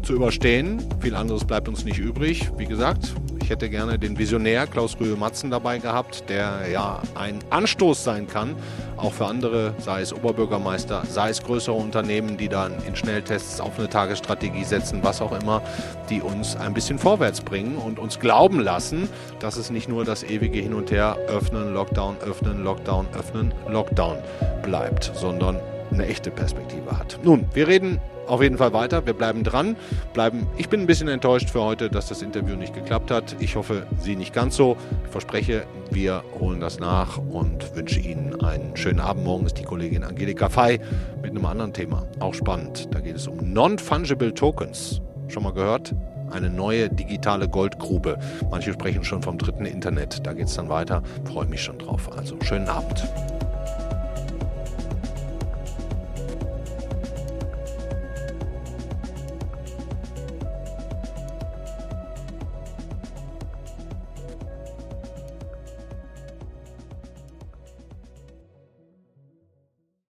zu 0.03 0.15
überstehen. 0.15 0.83
Viel 1.01 1.15
anderes 1.15 1.45
bleibt 1.45 1.69
uns 1.69 1.85
nicht 1.85 1.99
übrig. 1.99 2.51
Wie 2.57 2.67
gesagt, 2.67 3.15
ich 3.49 3.53
hätte 3.53 3.71
gerne 3.71 3.99
den 3.99 4.19
Visionär 4.19 4.67
Klaus 4.67 5.01
Rühe-Matzen 5.01 5.51
dabei 5.51 5.79
gehabt, 5.79 6.29
der 6.29 6.69
ja 6.71 7.01
ein 7.15 7.39
Anstoß 7.49 8.05
sein 8.05 8.27
kann, 8.27 8.55
auch 8.99 9.15
für 9.15 9.25
andere, 9.25 9.73
sei 9.79 10.03
es 10.03 10.13
Oberbürgermeister, 10.13 11.05
sei 11.09 11.31
es 11.31 11.43
größere 11.43 11.75
Unternehmen, 11.75 12.37
die 12.37 12.51
dann 12.51 12.75
in 12.87 12.95
Schnelltests 12.95 13.59
auf 13.63 13.79
eine 13.79 13.89
Tagesstrategie 13.89 14.65
setzen, 14.65 15.03
was 15.03 15.23
auch 15.23 15.33
immer, 15.41 15.63
die 16.11 16.21
uns 16.21 16.57
ein 16.57 16.75
bisschen 16.75 16.99
vorwärts 16.99 17.41
bringen 17.41 17.79
und 17.79 17.99
uns 17.99 18.21
glauben 18.21 18.61
lassen, 18.61 19.09
dass 19.41 19.57
es 19.57 19.71
nicht 19.71 19.89
nur 19.89 20.05
das 20.05 20.25
ewige 20.25 20.59
Hin 20.59 20.75
und 20.75 20.91
Her 20.91 21.17
öffnen, 21.29 21.73
Lockdown, 21.73 22.19
öffnen, 22.19 22.63
Lockdown, 22.63 23.07
öffnen, 23.19 23.55
Lockdown 23.67 24.19
bleibt, 24.63 25.11
sondern 25.15 25.59
eine 25.91 26.07
echte 26.07 26.31
Perspektive 26.31 26.99
hat. 26.99 27.19
Nun, 27.23 27.47
wir 27.55 27.67
reden 27.67 27.99
auf 28.29 28.43
jeden 28.43 28.59
Fall 28.59 28.73
weiter. 28.73 29.07
Wir 29.07 29.15
bleiben 29.15 29.45
dran. 29.45 29.77
Bleiben. 30.13 30.47
Ich 30.57 30.69
bin 30.69 30.81
ein 30.81 30.87
bisschen 30.87 31.09
enttäuscht 31.09 31.51
für 31.51 31.63
heute, 31.63 31.89
dass 31.89 32.09
das 32.09 32.23
Interview 32.23 32.57
nicht 32.57 32.75
geklappt 32.75 33.11
hat. 33.11 33.37
Ich 33.41 33.57
hoffe, 33.57 33.87
Sie 33.99 34.17
nicht 34.17 34.33
ganz 34.33 34.57
so. 34.57 34.77
Ich 35.05 35.11
verspreche, 35.11 35.65
wir 35.91 36.23
holen 36.39 36.61
das 36.61 36.79
nach 36.79 37.19
und 37.19 37.75
wünsche 37.75 38.01
Ihnen 38.01 38.41
einen 38.43 38.77
schönen 38.77 39.01
Abend. 39.01 39.25
Morgen 39.25 39.47
ist 39.47 39.59
die 39.59 39.65
Kollegin 39.65 40.05
Angelika 40.05 40.49
Fey 40.49 40.81
mit 41.23 41.31
einem 41.31 41.47
anderen 41.47 41.73
Thema. 41.73 42.07
Auch 42.21 42.35
spannend. 42.35 42.89
Da 42.93 43.01
geht 43.01 43.17
es 43.17 43.27
um 43.27 43.53
Non-Fungible 43.53 44.35
Tokens. 44.35 45.01
Schon 45.29 45.43
mal 45.43 45.53
gehört? 45.53 45.95
Eine 46.31 46.51
neue 46.51 46.91
digitale 46.91 47.49
Goldgrube. 47.49 48.19
Manche 48.51 48.73
sprechen 48.73 49.05
schon 49.05 49.23
vom 49.23 49.39
dritten 49.39 49.65
Internet. 49.65 50.27
Da 50.27 50.35
geht 50.35 50.47
es 50.47 50.55
dann 50.55 50.69
weiter. 50.69 51.03
Freue 51.25 51.47
mich 51.47 51.63
schon 51.63 51.79
drauf. 51.79 52.11
Also 52.17 52.37
schönen 52.43 52.69
Abend. 52.69 53.07